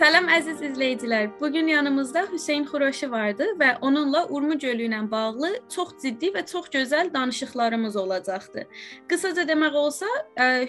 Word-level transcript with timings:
Salam 0.00 0.30
əziz 0.32 0.62
izləyicilər. 0.64 1.26
Bu 1.36 1.50
gün 1.52 1.66
yanımızda 1.68 2.22
Hüseyn 2.30 2.62
Xuroşi 2.64 3.10
vardı 3.12 3.50
və 3.60 3.74
onunla 3.84 4.22
Urmu 4.32 4.56
gölü 4.58 4.86
ilə 4.86 5.02
bağlı 5.10 5.50
çox 5.74 5.90
ciddi 6.00 6.30
və 6.32 6.46
çox 6.48 6.70
gözəl 6.72 7.10
danışıqlarımız 7.12 7.98
olacaqdı. 8.00 8.64
Qısaca 9.12 9.44
demək 9.44 9.76
olsa, 9.76 10.08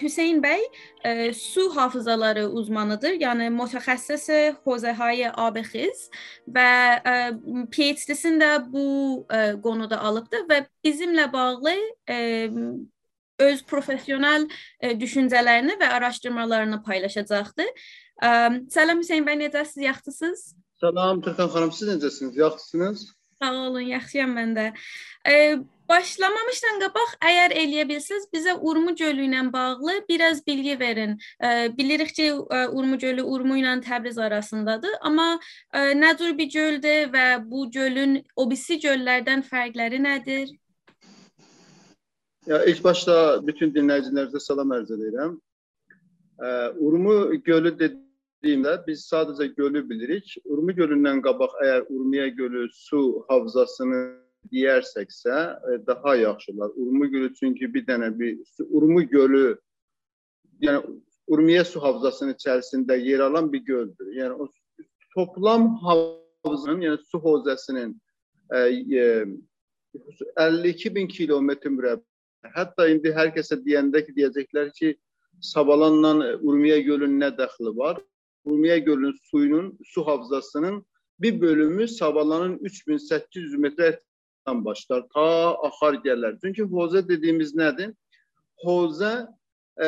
Hüseyn 0.03 0.43
bəy 0.43 0.67
su 1.31 1.69
hafızaları 1.77 2.43
uzmanıdır, 2.49 3.15
yəni 3.23 3.47
mütəxəssisi 3.55 4.41
Hozəhayı 4.67 5.31
Abexiz 5.31 6.09
və 6.51 6.69
PhD-sini 7.71 8.43
də 8.43 8.53
bu 8.67 9.23
qonuda 9.63 10.03
alıbdı 10.11 10.43
və 10.51 10.65
bizimlə 10.83 11.31
bağlı 11.31 11.79
öz 13.41 13.63
professional 13.65 14.43
düşüncələrini 14.83 15.79
və 15.79 15.87
araşdırmalarını 15.95 16.83
paylaşacaqdı. 16.83 17.63
Salam 18.21 18.99
Hüseyn 19.01 19.25
bəy, 19.25 19.39
necəsiz? 19.39 19.81
Yaxşısınız? 19.81 20.55
Salam 20.81 21.21
Türkan 21.21 21.47
xanım, 21.47 21.71
siz 21.71 21.87
necəsiniz? 21.87 22.39
Yaxşısınız? 22.39 23.07
Sağ 23.41 23.53
olun, 23.53 23.87
yaxşıyam 23.95 24.35
mən 24.37 24.51
də. 24.57 24.65
E, 25.29 25.33
başlamamışdan 25.89 26.77
qabaq 26.83 27.15
əgər 27.29 27.55
eləyə 27.63 27.85
bilsəz 27.89 28.27
bizə 28.33 28.53
Urmu 28.61 28.93
gölü 28.95 29.25
ilə 29.25 29.41
bağlı 29.53 29.95
biraz 30.09 30.45
bilgi 30.47 30.79
verin. 30.79 31.17
E, 31.43 31.77
bilirik 31.77 32.13
ki, 32.15 32.33
Urmu 32.71 32.99
gölü 32.99 33.23
Urmu 33.23 33.57
ilə 33.57 33.73
Təbriz 33.81 34.21
arasındadır, 34.21 34.93
amma 35.01 35.39
e, 35.73 35.79
nə 35.79 36.13
cür 36.17 36.37
bir 36.37 36.51
göldür 36.53 37.09
və 37.15 37.25
bu 37.51 37.71
gölün 37.71 38.21
o 38.35 38.45
birisi 38.51 38.77
göllərdən 38.85 39.41
fərqləri 39.49 40.03
nədir? 40.05 40.53
Ya 42.45 42.61
ilk 42.65 42.83
başda 42.83 43.41
bütün 43.47 43.73
dinləyicilərinizə 43.73 44.39
salam 44.39 44.77
ərz 44.77 44.93
edirəm. 44.93 45.41
Urmu 46.77 47.43
gölü 47.45 47.79
dedi 47.79 47.97
Deyimdə 48.41 48.79
biz 48.87 49.03
sadəcə 49.05 49.51
gölü 49.53 49.83
bilirik. 49.89 50.33
Urmu 50.49 50.73
gölündən 50.73 51.21
qabaq 51.21 51.53
əgər 51.61 51.83
Urmiya 51.93 52.27
gölü 52.33 52.65
su 52.73 53.01
havzasını 53.29 54.01
deyərsəksə 54.49 55.35
e, 55.73 55.75
daha 55.87 56.15
yaxşı 56.15 56.51
olar. 56.55 56.71
Urmu 56.75 57.09
gölü 57.11 57.33
çünki 57.33 57.73
bir 57.73 57.85
dənə 57.85 58.09
bir 58.19 58.39
Urmu 58.69 59.03
gölü 59.09 59.59
yəni 60.61 60.81
Urmiya 61.27 61.65
su 61.65 61.81
havzasının 61.83 62.33
içərisində 62.33 62.97
yer 62.97 63.19
alan 63.19 63.51
bir 63.53 63.61
göldür. 63.65 64.09
Yəni 64.17 64.33
o 64.33 64.49
toplam 65.13 65.75
havzanın, 65.85 66.81
yəni 66.81 66.97
su 67.11 67.21
havzasının 67.23 68.01
e, 68.53 68.59
e, 68.97 69.25
52 70.37 70.95
bin 70.95 71.07
kilometr 71.07 71.69
mürəbbə. 71.69 72.03
Hətta 72.55 72.87
indi 72.89 73.13
hər 73.13 73.29
kəsə 73.35 73.59
deyəndə 73.61 74.01
ki, 74.05 74.15
deyəcəklər 74.17 74.73
ki, 74.73 74.95
Sabalanla 75.41 76.39
Urmiya 76.41 76.79
gölünün 76.85 77.21
nə 77.21 77.29
dəxli 77.37 77.73
var? 77.77 78.01
Urmiya 78.45 78.77
gölünün 78.77 79.17
suyunun, 79.31 79.79
su 79.85 80.07
havzasının 80.07 80.85
bir 81.19 81.41
bölümü 81.41 81.87
Savalanın 81.87 82.57
3800 82.57 83.53
metrdən 83.53 84.65
başlar, 84.65 85.05
ta 85.13 85.53
axar 85.67 85.99
gələr. 86.05 86.39
Çünki 86.41 86.63
hozə 86.63 87.07
dediyimiz 87.07 87.53
nədir? 87.55 87.93
Hozə 88.65 89.27
e, 89.83 89.87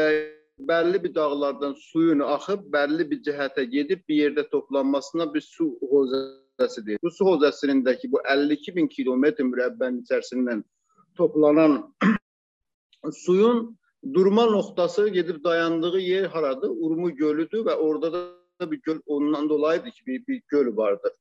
bəlli 0.59 1.03
bir 1.03 1.15
dağlardan 1.15 1.73
suyun 1.73 2.19
axıb, 2.19 2.67
bəlli 2.73 3.09
bir 3.09 3.23
cəhətə 3.25 3.63
gedib 3.63 4.05
bir 4.07 4.15
yerdə 4.15 4.49
toplanmasına 4.49 5.33
bir 5.33 5.41
su 5.41 5.71
hozəsidir. 5.81 7.01
Bu 7.03 7.11
su 7.11 7.25
hozəsindəki 7.25 8.11
bu 8.11 8.21
52 8.21 8.75
bin 8.75 8.87
kilometr 8.87 9.43
mürəbbənin 9.49 10.03
içərisindən 10.05 10.63
toplanan 11.17 11.79
suyun 13.25 13.77
durma 14.13 14.45
noxtası 14.45 15.07
gedib 15.09 15.43
dayandığı 15.43 15.99
yer 15.99 16.25
haradır? 16.25 16.69
Urmu 16.69 17.15
gölüdür 17.15 17.65
və 17.65 17.75
orada 17.75 18.13
da 18.13 18.23
bir 18.71 18.81
göl 18.81 18.99
ondan 19.05 19.49
dolayıdır 19.49 19.91
ki 19.91 20.05
bir, 20.07 20.27
bir 20.27 20.41
göl 20.47 20.77
vardır. 20.77 21.11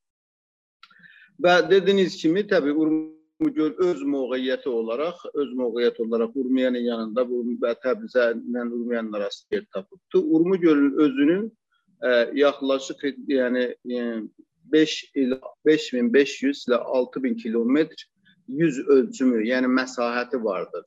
Və 1.43 1.69
dediyiniz 1.69 2.17
kimi 2.21 2.45
təbii 2.47 2.75
Urmu 2.77 3.53
göl 3.55 3.73
öz 3.77 4.01
mövqeyiyyəti 4.01 4.69
olaraq, 4.69 5.25
öz 5.33 5.49
mövqeyiyyəti 5.59 6.01
olaraq 6.05 6.35
Urmiyanın 6.35 6.85
yanında 6.85 7.25
və 7.63 7.73
Təbrizə 7.83 8.29
ilə 8.37 8.67
Urmiyanın 8.69 9.13
arasında 9.13 9.55
yer 9.55 9.65
tapıbdı. 9.73 10.21
Urmu 10.21 10.59
gölün 10.61 10.93
özünün 11.05 11.45
ə, 11.47 12.09
e, 12.09 12.39
yaxlaşıq 12.39 13.03
yəni, 13.27 13.65
yəni 13.85 14.29
5 14.73 15.11
il 15.15 15.35
5500 15.65 16.65
ilə 16.67 16.77
6000 16.77 17.35
kilometr 17.35 18.07
yüz 18.47 18.79
ölçümü, 18.87 19.43
yəni 19.47 19.67
məsahəti 19.67 20.43
vardır. 20.43 20.85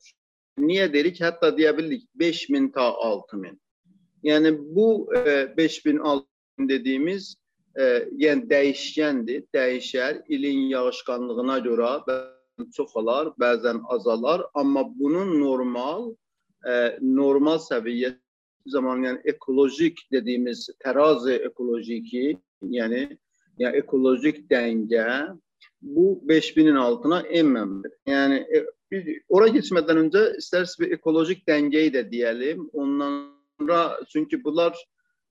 Niyə 0.57 0.87
deyirik? 0.93 1.21
Hətta 1.21 1.51
deyə 1.57 1.75
bilirik 1.77 2.07
5000 2.15 2.71
ta 2.71 2.89
6000. 3.09 3.59
Yəni 4.23 4.55
bu 4.75 5.09
e, 5.17 5.53
5000 5.57 5.97
6000 5.97 6.36
dediyimiz 6.69 7.35
e, 7.77 7.83
yəni 8.23 8.47
dəyişkəndir, 8.49 9.43
dəyişər 9.55 10.23
ilin 10.33 10.69
yağışqanlığına 10.73 11.57
görə 11.65 11.91
bəzən 12.07 12.71
çoxalar, 12.73 13.33
bəzən 13.41 13.83
azalar, 13.93 14.45
amma 14.53 14.83
bunun 14.99 15.39
normal 15.39 16.11
e, 16.65 16.97
normal 17.01 17.61
səviyyəsi 17.61 18.17
zaman 18.73 19.03
yəni 19.03 19.21
ekolojik 19.33 19.99
dediyimiz 20.11 20.69
tərazi 20.83 21.37
ekolojiki, 21.49 22.37
yəni 22.61 23.03
yəni 23.61 23.83
ekolojik 23.83 24.43
dəngə 24.49 25.37
bu 25.81 26.07
5000-in 26.29 26.75
altına 26.75 27.21
enməməlidir. 27.21 27.93
Yəni 28.09 28.41
e, 28.53 28.65
biz 28.91 29.07
ora 29.29 29.47
keçmədən 29.53 30.03
öncə 30.05 30.23
istərsiniz 30.41 30.79
bir 30.81 30.97
ekolojik 30.97 31.45
dəngəyi 31.47 31.93
də 31.93 32.05
deyəlim. 32.11 32.67
Ondan 32.73 33.17
sonra 33.59 33.99
çünki 34.09 34.43
bunlar 34.43 34.75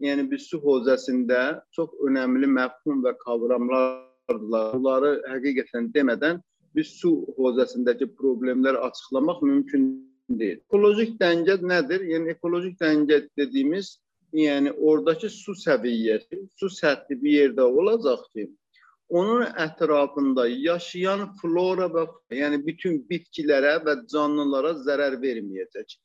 yəni 0.04 0.26
bir 0.30 0.40
su 0.42 0.58
hozəsində 0.60 1.60
çox 1.76 1.94
önəmli 2.08 2.48
məfhum 2.58 3.02
və 3.04 3.14
kavramlardılar. 3.24 4.74
Bunları 4.74 5.12
həqiqətən 5.30 5.92
demədən 5.94 6.42
biz 6.76 6.92
su 7.00 7.12
hozəsindəki 7.38 8.10
problemləri 8.18 8.82
açıqlamaq 8.88 9.42
mümkün 9.42 9.86
deyil. 10.28 10.58
Ekolojik 10.66 11.16
dəngə 11.20 11.60
nədir? 11.62 12.04
Yəni 12.12 12.34
ekolojik 12.34 12.76
dəngə 12.82 13.22
dediyimiz, 13.38 13.96
yəni 14.36 14.72
oradakı 14.74 15.30
su 15.30 15.54
səviyyəsi, 15.56 16.42
su 16.58 16.70
səthi 16.72 17.16
bir 17.22 17.36
yerdə 17.38 17.64
olacaq 17.64 18.26
ki, 18.34 18.48
onun 19.08 19.46
ətrafında 19.62 20.48
yaşayan 20.50 21.28
flora 21.40 21.86
və 21.94 22.06
yəni 22.34 22.58
bütün 22.66 22.98
bitkilərə 23.10 23.78
və 23.86 24.00
canlılara 24.12 24.74
zərər 24.82 25.20
verməyəcək. 25.22 25.96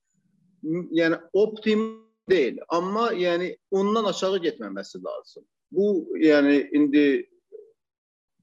Yəni 0.93 1.17
optimal 1.33 2.10
deyil. 2.31 2.61
Amma 2.69 3.11
yəni 3.17 3.51
ondan 3.71 4.07
aşağı 4.11 4.39
getməməsi 4.47 5.03
lazım. 5.03 5.45
Bu 5.71 5.87
yəni 6.19 6.55
indi 6.77 7.05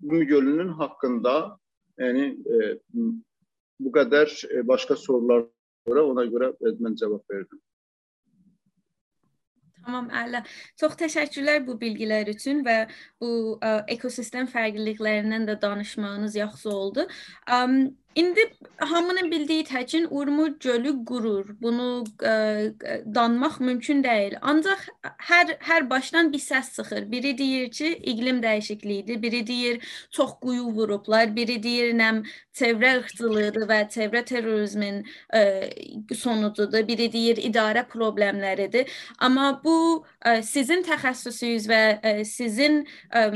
gölünün 0.00 0.72
haqqında 0.78 1.36
yəni 1.98 2.26
e, 2.46 2.76
bu 3.80 3.94
qədər 3.94 4.34
e, 4.50 4.66
başqa 4.68 4.96
sorular 4.96 5.46
var. 5.88 6.02
Ona 6.04 6.26
görə 6.28 6.52
e, 6.60 6.76
mən 6.82 6.96
cavab 7.00 7.24
verdim. 7.30 7.60
Tamam, 9.88 10.10
əla. 10.12 10.42
Çox 10.76 10.98
təşəkkürlər 11.00 11.62
bu 11.64 11.78
bilgilər 11.80 12.28
üçün 12.28 12.58
və 12.66 12.82
bu 13.22 13.30
ə, 13.64 13.86
ekosistem 13.94 14.48
fərqliliklərindən 14.52 15.46
də 15.48 15.54
danışmağınız 15.62 16.36
yaxşı 16.36 16.68
oldu. 16.68 17.06
Um, 17.48 17.78
İndi 18.18 18.40
hamının 18.76 19.30
bildiyi 19.30 19.64
təkin 19.64 20.06
Urmu 20.10 20.58
gölü 20.58 21.04
qurur. 21.04 21.46
Bunu 21.62 22.04
ə, 22.18 22.32
e, 22.84 22.94
danmaq 23.14 23.60
mümkün 23.60 24.02
deyil. 24.02 24.34
Ancaq 24.42 24.80
hər 25.28 25.52
hər 25.68 25.86
başdan 25.90 26.32
bir 26.32 26.42
səs 26.42 26.72
çıxır. 26.76 27.06
Biri 27.12 27.38
deyir 27.38 27.70
ki, 27.70 27.92
iqlim 28.12 28.40
dəyişikliyidir, 28.42 29.22
biri 29.22 29.46
deyir 29.46 29.84
çox 30.10 30.32
quyu 30.40 30.64
vurublar, 30.64 31.36
biri 31.36 31.62
deyir 31.62 31.94
nəm 32.00 32.24
çevrə 32.58 32.96
ırqçılığı 32.98 33.68
və 33.70 33.78
çevrə 33.94 34.24
terrorizmin 34.24 35.04
ə, 35.30 35.38
e, 35.38 36.14
sonucudur, 36.14 36.88
biri 36.88 37.12
deyir 37.12 37.38
idarə 37.50 37.86
problemləridir. 37.94 38.90
Amma 39.18 39.52
bu 39.64 39.76
ə, 40.02 40.40
e, 40.40 40.42
sizin 40.42 40.82
təxəssüsünüz 40.90 41.70
və 41.70 41.82
ə, 42.02 42.16
sizin 42.26 42.82
ə, 43.14 43.28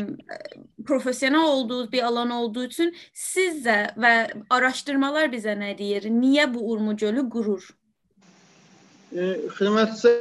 professional 0.85 1.49
olduğunuz 1.49 1.93
bir 1.93 2.03
alan 2.03 2.31
olduğu 2.31 2.65
üçün 2.65 2.95
sizə 3.15 3.95
və 3.97 4.15
ara 4.51 4.73
araşdırmalar 4.73 5.29
bizə 5.33 5.55
nə 5.59 5.77
deyir? 5.79 6.09
Niyə 6.09 6.49
bu 6.55 6.71
Urmu 6.73 6.97
gölü 6.97 7.29
qurur? 7.31 7.69
E, 9.13 9.23
xidmətçi 9.57 10.13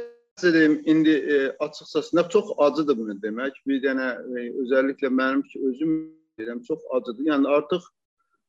deyim, 0.42 0.82
indi 0.84 1.10
e, 1.10 1.56
açıqcasına 1.64 2.28
çox 2.28 2.52
acıdır 2.58 2.98
bunu 2.98 3.16
demək. 3.22 3.56
Bir 3.66 3.80
dənə 3.82 4.08
e, 4.38 4.44
özəlliklə 4.64 5.08
mənim 5.08 5.42
ki, 5.42 5.60
özüm 5.68 5.94
deyirəm, 6.38 6.62
çox 6.68 6.80
acıdır. 6.90 7.24
Yəni 7.30 7.48
artıq 7.48 7.82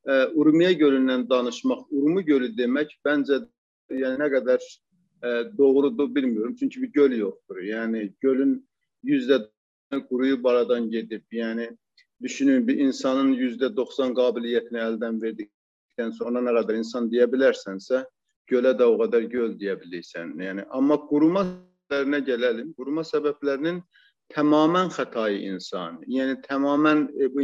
e, 0.08 0.26
Urmiya 0.36 0.72
gölündən 0.72 1.30
danışmaq, 1.30 1.88
Urmu 1.92 2.26
gölü 2.26 2.52
demək 2.58 2.98
bəncə 3.06 3.46
yəni 3.90 4.20
nə 4.20 4.30
qədər 4.36 4.60
e, 5.24 5.30
doğrudur 5.58 6.16
bilmiyorum. 6.16 6.56
Çünki 6.60 6.82
bir 6.82 6.92
göl 6.92 7.18
yoxdur. 7.18 7.64
Yəni 7.64 8.14
gölün 8.22 8.60
yüzdə 9.04 9.46
quruyub 10.10 10.46
aradan 10.46 10.90
gedib. 10.92 11.24
Yəni 11.32 11.70
düşünün 12.22 12.68
bir 12.68 12.78
insanın 12.78 13.34
%90 13.34 14.14
qabiliyyətini 14.20 14.80
əldən 14.88 15.22
verdik 15.22 15.52
etdikdən 15.94 16.14
sonra 16.18 16.42
nə 16.42 16.54
qədər 16.58 16.78
insan 16.80 17.10
deyə 17.12 17.28
bilərsənsə, 17.30 18.04
gölə 18.50 18.74
də 18.78 18.86
o 18.86 18.98
qədər 18.98 19.28
göl 19.30 19.54
deyə 19.60 19.78
bilirsən. 19.80 20.34
Yəni 20.42 20.66
amma 20.72 20.98
quruma 21.10 21.44
səbəblərinə 21.46 22.24
gələlim. 22.26 22.74
Quruma 22.78 23.04
səbəblərinin 23.04 23.82
tamamen 24.34 24.90
xətayı 24.90 25.40
insan, 25.54 26.02
yəni 26.08 26.42
tamamen 26.48 27.10
e, 27.20 27.30
bu 27.34 27.42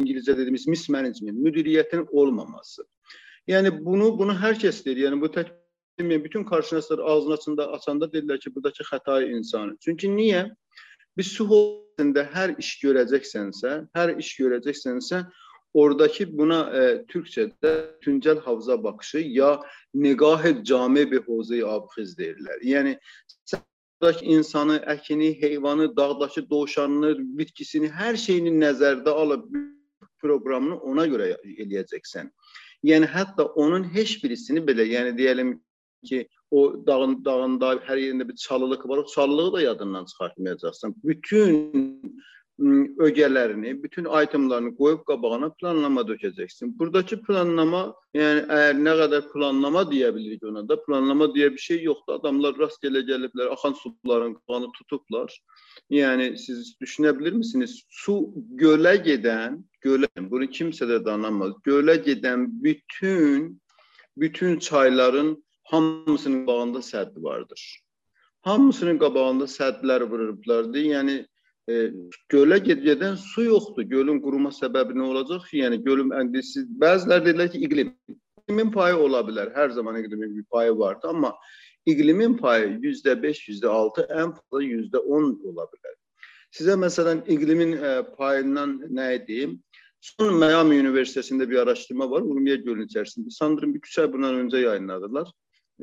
İngilizce 0.00 0.32
dediğimiz 0.32 0.66
mismanagement, 0.66 1.38
müdiriyyətin 1.38 2.06
olmaması. 2.10 2.82
Yəni 3.48 3.84
bunu 3.84 4.18
bunu 4.18 4.32
hər 4.32 4.56
kəs 4.56 4.84
deyir. 4.84 5.10
Yəni 5.10 5.20
bu 5.20 5.26
tək 5.28 5.52
bütün 6.00 6.44
karşınaşlar 6.44 6.98
ağzını 6.98 7.34
açında 7.34 7.72
açanda 7.72 8.06
dedilər 8.06 8.38
ki, 8.40 8.54
buradakı 8.54 8.82
xətayı 8.82 9.36
insan. 9.36 9.76
Çünki 9.80 10.08
niyə? 10.08 10.48
Biz 11.20 11.28
suhulunda 11.36 12.22
hər 12.32 12.54
iş 12.62 12.68
görəcəksənsə, 12.80 13.70
hər 13.92 14.12
iş 14.22 14.28
görəcəksənsə, 14.38 15.18
oradakı 15.76 16.24
buna 16.32 16.60
e, 16.72 16.84
türkçədə 17.12 17.72
tüncəl 18.00 18.40
havza 18.40 18.78
baxışı 18.84 19.20
ya 19.26 19.50
negah 19.94 20.46
cami 20.64 21.04
bi 21.10 21.20
hozey 21.26 21.60
abxiz 21.60 22.14
deyirlər. 22.16 22.64
Yəni 22.64 22.94
buradakı 23.52 24.24
insanı, 24.24 24.78
əkini, 24.94 25.34
heyvanı, 25.42 25.90
dağdakı 25.96 26.46
dovşanını, 26.50 27.12
bitkisini, 27.38 27.92
hər 27.92 28.16
şeyini 28.16 28.56
nəzərdə 28.64 29.12
alıb 29.12 29.44
proqramını 30.24 30.80
ona 30.80 31.04
görə 31.04 31.34
eləyəcəksən. 31.44 32.32
Yəni 32.88 33.12
hətta 33.12 33.44
onun 33.60 33.84
heç 33.92 34.22
birisini 34.24 34.64
belə, 34.64 34.88
yəni 34.88 35.12
deyəlim 35.20 35.58
ki, 36.08 36.24
o 36.50 36.86
dağın 36.86 37.20
dağında 37.24 37.74
hər 37.86 37.98
yerində 38.00 38.28
bir 38.28 38.36
çalılıq 38.36 38.88
var, 38.88 38.98
o 38.98 39.06
çalılığı 39.06 39.52
da 39.52 39.62
yadından 39.62 40.04
çıxartmayacaqsan. 40.04 40.94
Bütün 41.04 42.02
ögələrini, 43.00 43.82
bütün 43.82 44.04
itemlarını 44.04 44.74
qoyub 44.76 45.04
qabağına 45.08 45.48
planlama 45.60 46.02
dökəcəksən. 46.08 46.74
Buradakı 46.78 47.16
planlama, 47.24 47.94
yəni 48.14 48.42
əgər 48.52 48.82
nə 48.84 48.94
qədər 49.00 49.30
planlama 49.32 49.86
deyə 49.88 50.10
bilirik 50.14 50.44
ona 50.44 50.66
da, 50.68 50.76
planlama 50.84 51.30
deyə 51.34 51.52
bir 51.54 51.64
şey 51.68 51.82
yoxdur. 51.84 52.18
Adamlar 52.20 52.58
rastgele 52.58 53.00
gəliblər, 53.08 53.48
axan 53.54 53.76
suların 53.80 54.36
qanı 54.48 54.68
tutublar. 54.76 55.32
Yəni 55.90 56.36
siz 56.38 56.74
düşünə 56.82 57.14
bilirmisiniz? 57.18 57.80
Su 57.88 58.18
gölə 58.60 58.98
gedən, 59.06 59.62
gölə, 59.84 60.10
bunu 60.18 60.50
kimsə 60.52 60.88
də 60.90 61.00
danamaz. 61.04 61.56
Gölə 61.64 61.96
gedən 62.04 62.48
bütün 62.62 63.56
bütün 64.16 64.58
çayların 64.58 65.44
hamısının 65.70 66.46
qabağında 66.46 66.78
sədd 66.78 67.22
vardır. 67.22 67.60
Hamısının 68.46 68.98
qabağında 68.98 69.46
səddlər 69.50 70.06
vurublardı. 70.10 70.82
Yəni 70.94 71.16
e, 71.70 71.74
gölə 72.32 72.58
gedən 72.64 73.16
su 73.20 73.44
yoxdur. 73.44 73.86
Gölün 73.94 74.20
quruma 74.24 74.50
səbəbi 74.56 74.96
nə 74.98 75.06
olacaq 75.12 75.46
ki? 75.50 75.60
Yəni 75.62 75.80
gölün 75.84 76.10
əndisi 76.22 76.64
bəziləri 76.82 77.28
deyirlər 77.28 77.52
ki, 77.52 77.62
iqlim. 77.66 77.94
İqlimin 78.42 78.72
payı 78.74 78.96
ola 78.96 79.20
bilər. 79.26 79.52
Hər 79.54 79.70
zaman 79.76 80.00
iqlimin 80.00 80.36
bir 80.36 80.44
payı 80.50 80.72
vardı, 80.78 81.08
amma 81.08 81.34
iqlimin 81.86 82.36
payı 82.36 82.78
%5, 82.82 83.42
%6, 83.48 84.06
ən 84.10 84.32
fazla 84.36 84.62
%10 84.62 85.28
ola 85.50 85.66
bilər. 85.74 85.98
Sizə 86.56 86.74
məsələn 86.74 87.22
iqlimin 87.30 87.76
ə, 87.76 87.92
e, 88.00 88.02
payından 88.16 88.72
nə 88.90 89.12
deyim? 89.28 89.60
Son 90.00 90.34
Miami 90.40 90.80
Üniversitesində 90.80 91.46
bir 91.48 91.60
araşdırma 91.62 92.10
var, 92.10 92.24
Urmiya 92.24 92.56
gölünün 92.56 92.88
içərisində. 92.88 93.30
Sanırım 93.30 93.74
bir 93.74 93.84
üç 93.84 93.98
ay 93.98 94.12
bundan 94.12 94.34
öncə 94.34 94.62
yayınladılar. 94.64 95.28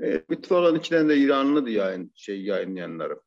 E, 0.04 0.24
iki 0.30 0.94
dənə 0.94 1.08
də 1.12 1.16
İranlıdır 1.18 1.72
yayın 1.72 2.12
şey 2.16 2.42
yayınlayanları. 2.42 3.20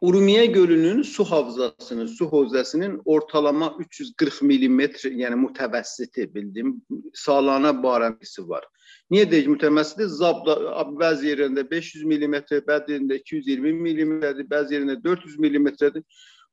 Urmiye 0.00 0.46
Gölü'nün 0.46 1.02
su 1.02 1.24
havzasının, 1.24 2.06
su 2.06 2.32
havzasının 2.32 3.02
ortalama 3.04 3.76
340 3.78 4.42
milimetre 4.42 5.10
yani 5.10 5.36
mütevessiti 5.36 6.34
bildiğim 6.34 6.82
sağlana 7.14 7.70
barəmisi 7.70 8.48
var. 8.48 8.64
Niye 9.10 9.30
deyik 9.30 9.48
mütevessiti? 9.48 10.06
Zabda 10.06 10.54
bəzi 11.00 11.32
yerlərində 11.32 11.64
500 11.70 12.04
milimetre, 12.04 12.60
bəzi 12.68 12.94
yerində 12.94 13.18
220 13.18 13.72
milimetredir, 13.72 14.46
bəzi 14.50 14.76
yerində 14.76 15.04
400 15.04 15.38
milimetredir. 15.38 16.02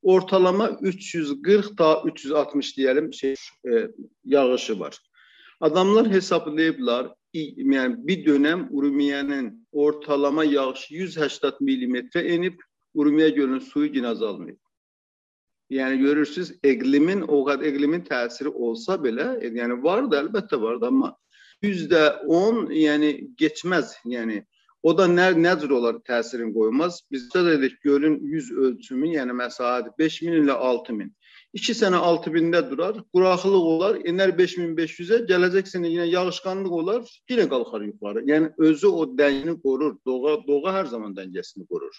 Ortalama 0.02 0.70
340 0.82 1.78
ta 1.78 2.02
360 2.04 2.76
diyelim 2.76 3.12
şey 3.12 3.34
e, 3.68 3.88
yağışı 4.24 4.80
var. 4.80 4.98
Adamlar 5.60 6.10
hesaplayıblar, 6.10 7.14
yani 7.56 8.06
bir 8.06 8.26
dönem 8.26 8.68
Urumiye'nin 8.70 9.68
ortalama 9.72 10.44
yağışı 10.44 10.94
180 10.94 11.52
milimetre 11.60 12.20
enip 12.20 12.62
Urmiya 12.94 13.28
gölünün 13.28 13.58
suyu 13.58 13.92
yenə 13.92 14.06
azalmayıb. 14.06 14.58
Yəni 15.70 15.98
görürsüz, 15.98 16.52
iqlimin 16.62 17.24
o 17.28 17.42
qədər 17.48 17.72
iqlimin 17.72 18.04
təsiri 18.06 18.48
olsa 18.48 18.94
belə, 19.02 19.26
yəni 19.42 19.82
vardı, 19.82 20.16
əlbəttə 20.16 20.60
vardı, 20.62 20.86
amma 20.86 21.10
%10 21.62 22.70
yəni 22.70 23.10
keçməz. 23.40 23.96
Yəni 24.06 24.44
o 24.82 24.94
da 24.98 25.08
nə 25.10 25.32
nə 25.34 25.56
cür 25.60 25.74
olar 25.76 25.98
təsirini 26.08 26.54
qoymaz. 26.54 27.02
Biz 27.10 27.28
də 27.34 27.44
dedik 27.50 27.80
gölün 27.82 28.20
100 28.22 28.52
ölçümü, 28.52 29.12
yəni 29.16 29.36
məsafəti 29.42 29.92
5000 29.98 30.38
ilə 30.44 30.56
6000. 30.70 31.12
2 31.56 31.74
sənə 31.78 31.98
6000-də 32.04 32.60
durar, 32.70 32.98
quraqlıq 33.16 33.66
olar, 33.72 33.98
enər 34.10 34.34
5500-ə, 34.36 35.22
gələcəksən 35.30 35.86
yenə 35.88 36.06
yağışqanlıq 36.10 36.74
olar, 36.80 37.06
yenə 37.30 37.46
qalxar 37.48 37.86
yuxarı. 37.86 38.24
Yəni 38.28 38.50
özü 38.68 38.90
o 38.90 39.06
dəngini 39.20 39.56
qorur, 39.62 39.94
doğa 40.06 40.36
doğa 40.48 40.74
hər 40.74 40.90
zaman 40.92 41.14
dəngəsini 41.16 41.64
qorur. 41.70 41.94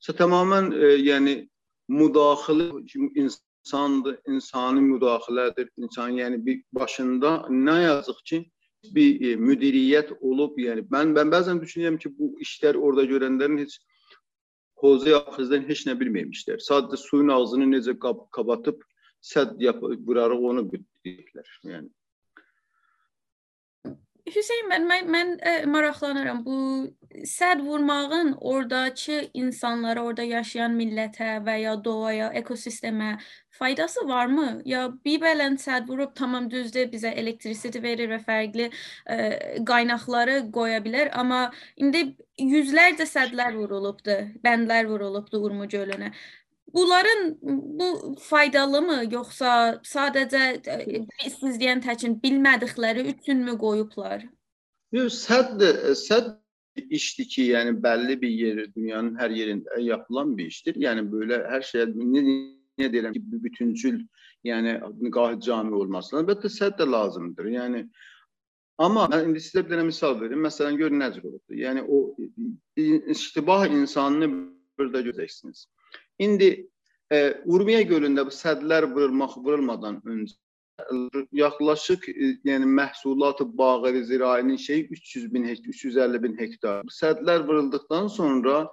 İşte 0.00 0.12
tamamen 0.20 0.70
e, 0.72 0.92
yani 1.10 1.34
müdaxilə 1.90 2.68
insandır, 3.14 4.18
insani 4.28 4.84
müdaxilədir. 4.84 5.70
İnsan 5.76 6.20
yəni 6.20 6.44
bir 6.46 6.62
başında 6.72 7.48
nə 7.50 7.82
yazıq 7.82 8.20
ki, 8.30 8.44
bir 8.94 9.26
e, 9.26 9.34
müdiriyyət 9.40 10.14
olub, 10.20 10.58
yəni 10.60 10.86
mən 10.92 11.16
ben 11.16 11.34
bəzən 11.34 11.60
düşünürəm 11.62 11.98
ki, 11.98 12.14
bu 12.18 12.34
işlər 12.46 12.76
orada 12.76 13.04
görənlərin 13.10 13.58
heç 13.64 13.78
Hoze 14.84 15.14
Afrizdən 15.16 15.64
heç 15.68 15.86
nə 15.88 15.94
bilməymişlər. 16.00 16.60
Sadəcə 16.60 17.00
suyun 17.00 17.32
ağzını 17.32 17.70
necə 17.72 17.94
qab 18.00 18.26
qabatıb 18.36 18.82
sədd 19.24 19.62
vurarıq 19.80 20.48
onu 20.52 20.64
bilirlər. 20.70 21.52
Yəni 21.64 21.88
Hüseyn 24.24 24.70
mən 24.70 24.86
mən, 24.88 25.08
mən 25.12 25.32
ə, 25.36 25.50
e, 25.62 25.66
maraqlanıram 25.68 26.38
bu 26.46 26.58
səd 27.28 27.60
vurmağın 27.66 28.32
ordakı 28.40 29.18
insanlara, 29.36 30.02
orada 30.02 30.24
yaşayan 30.24 30.72
millətə 30.78 31.34
və 31.44 31.58
ya 31.60 31.74
doğaya, 31.84 32.30
ekosistemə 32.40 33.10
faydası 33.58 34.08
varmı? 34.08 34.62
Ya 34.64 34.84
bir 35.04 35.20
bələn 35.22 35.56
səd 35.62 35.88
vurub 35.88 36.14
tamam 36.14 36.50
düzdür, 36.50 36.88
bizə 36.92 37.14
elektrisiti 37.22 37.82
verir 37.82 38.10
və 38.12 38.20
fərqli 38.26 38.68
ə, 38.70 39.16
e, 39.16 39.18
qaynaqları 39.66 40.38
qoya 40.54 40.80
bilər, 40.84 41.10
amma 41.14 41.48
indi 41.76 42.04
yüzlərcə 42.40 43.06
sədlər 43.08 43.54
vurulubdu, 43.58 44.16
bəndlər 44.44 44.88
vurulubdu 44.90 45.42
Urmu 45.46 45.68
gölünə. 45.70 46.12
Bunların 46.74 47.36
bu 47.80 48.16
faydalı 48.20 48.80
mı, 48.82 48.96
yoxsa 49.12 49.80
sadəcə 49.86 50.46
e, 50.66 51.04
siz 51.30 51.60
deyən 51.60 51.84
təkin 51.84 52.16
bilmədikləri 52.22 53.06
üçünmü 53.14 53.58
qoyublar? 53.60 54.24
Yox, 54.94 55.20
sədd 55.28 55.62
sədd 56.00 56.34
işdir 56.90 57.28
ki, 57.30 57.46
yəni 57.54 57.76
bəlli 57.82 58.18
bir 58.20 58.28
yer 58.28 58.60
dünyanın 58.74 59.14
hər 59.18 59.30
yerində 59.30 59.78
yapılan 59.82 60.34
bir 60.38 60.50
işdir. 60.50 60.78
Yəni 60.82 61.06
belə 61.12 61.40
hər 61.50 61.62
şeyə 61.70 61.86
nə 62.80 62.90
deyirəm 62.92 63.14
ki, 63.14 63.22
bütüncül, 63.44 64.00
yəni 64.46 64.78
qahid 65.14 65.44
cami 65.46 65.74
olması. 65.78 66.16
Əlbəttə 66.22 66.50
sədd 66.52 66.80
də 66.80 66.90
lazımdır. 66.90 67.50
Yəni 67.58 67.86
Amma 68.82 69.06
mən 69.06 69.28
indi 69.28 69.38
sizə 69.42 69.62
bir 69.62 69.76
dənə 69.76 69.86
misal 69.86 70.16
verim. 70.18 70.40
Məsələn, 70.42 70.76
görün 70.80 70.98
nə 70.98 71.12
cür 71.14 71.28
olubdu. 71.28 71.54
Yəni 71.54 71.84
o 71.86 72.16
iştibah 73.14 73.68
insanını 73.70 74.28
burada 74.78 75.02
görəcəksiniz. 75.06 75.66
İndi 76.18 76.48
e, 77.12 77.18
Urmiya 77.46 77.84
gölündə 77.86 78.24
bu 78.26 78.34
sədlər 78.34 78.88
vurulmaq 78.90 79.36
vurulmadan 79.44 80.00
öncə 80.02 80.34
yaxlaşıq 81.38 82.08
e, 82.10 82.32
yəni 82.50 82.66
məhsulatı 82.80 83.46
bağı 83.58 84.04
zirainin 84.04 84.56
şeyi 84.56 84.88
300 84.88 85.32
min 85.32 85.46
hektar, 85.48 85.68
350 85.68 86.22
bin 86.22 86.38
hektar. 86.38 86.82
Sədlər 86.90 87.46
vurulduqdan 87.46 88.08
sonra 88.08 88.66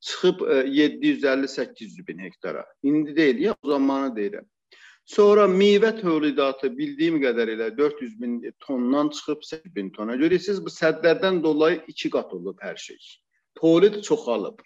çıxıb 0.00 0.40
e, 0.40 0.44
750-800 0.44 2.06
bin 2.06 2.18
hektara. 2.18 2.66
İndi 2.82 3.16
deyil, 3.16 3.38
ya 3.38 3.56
o 3.62 3.68
zamanı 3.68 4.14
deyirəm. 4.14 4.44
Sonra 5.08 5.44
meyvə 5.48 5.94
tövlidatı 6.00 6.68
bildiyim 6.78 7.22
qədərilə 7.22 7.76
400 7.76 8.20
bin 8.20 8.54
tondan 8.60 9.08
çıxıb 9.08 9.42
8 9.42 9.74
bin 9.74 9.90
tona. 9.90 10.16
Görürsüz 10.16 10.64
bu 10.64 10.68
sədlərdən 10.68 11.42
dolayı 11.42 11.80
iki 11.88 12.10
qat 12.10 12.34
olub 12.34 12.60
hər 12.60 12.76
şey. 12.76 12.98
Tövlid 13.60 14.02
çoxalıb. 14.02 14.58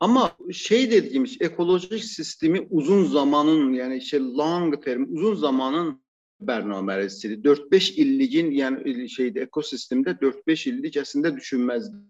Ama 0.00 0.36
şey 0.52 0.90
dediğimiz 0.90 1.36
ekolojik 1.40 2.04
sistemi 2.04 2.66
uzun 2.70 3.04
zamanın 3.04 3.72
yani 3.72 4.02
şey 4.02 4.20
long 4.20 4.84
term 4.84 5.06
uzun 5.14 5.34
zamanın 5.34 6.02
bərnaməsidir. 6.40 7.42
4-5 7.42 7.92
illikin 7.92 8.50
yəni 8.50 9.06
şeydə 9.16 9.46
ekosistemdə 9.46 10.14
4-5 10.22 10.66
illik 10.70 10.98
əslində 11.02 11.34
düşünməzdir. 11.36 12.00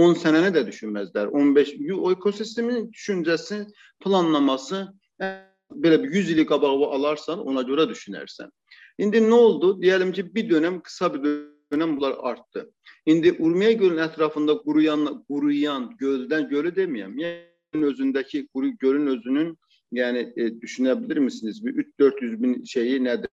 10 0.00 0.16
sənəni 0.22 0.52
də 0.54 0.64
düşünməzlər. 0.68 1.30
15 1.32 1.72
o 1.98 2.12
ekosistemin 2.12 2.90
düşüncəsi, 2.92 3.64
planlaması 4.04 4.86
belə 5.72 6.02
bir 6.02 6.10
100 6.12 6.30
ili 6.30 6.46
qabağı 6.46 6.90
alarsan, 6.96 7.38
ona 7.38 7.62
görə 7.62 7.88
düşünərsən. 7.90 8.50
İndi 8.98 9.22
nə 9.24 9.34
oldu? 9.34 9.74
Deyəlim 9.82 10.12
ki, 10.12 10.26
bir 10.34 10.48
dönəm 10.50 10.80
qısa 10.82 11.12
bir 11.14 11.24
dönəm 11.72 11.96
bunlar 11.96 12.16
artdı. 12.20 12.70
İndi 13.06 13.32
Urmiya 13.38 13.72
gölünün 13.72 14.04
ətrafında 14.08 14.58
quruyan, 14.62 15.24
quruyan 15.28 15.90
göldən 16.00 16.48
gölü 16.48 16.72
deməyəm. 16.76 17.16
Yəni 17.20 17.86
özündəki 17.88 18.46
quru 18.52 18.76
gölün 18.78 19.06
özünün 19.06 19.56
Yəni 19.92 20.32
e, 20.36 20.48
düşünə 20.60 20.96
bilirmisiniz? 21.02 21.64
Bir 21.64 21.84
3-400 22.00 22.36
min 22.40 22.64
şeyi 22.64 23.00
nədir? 23.04 23.28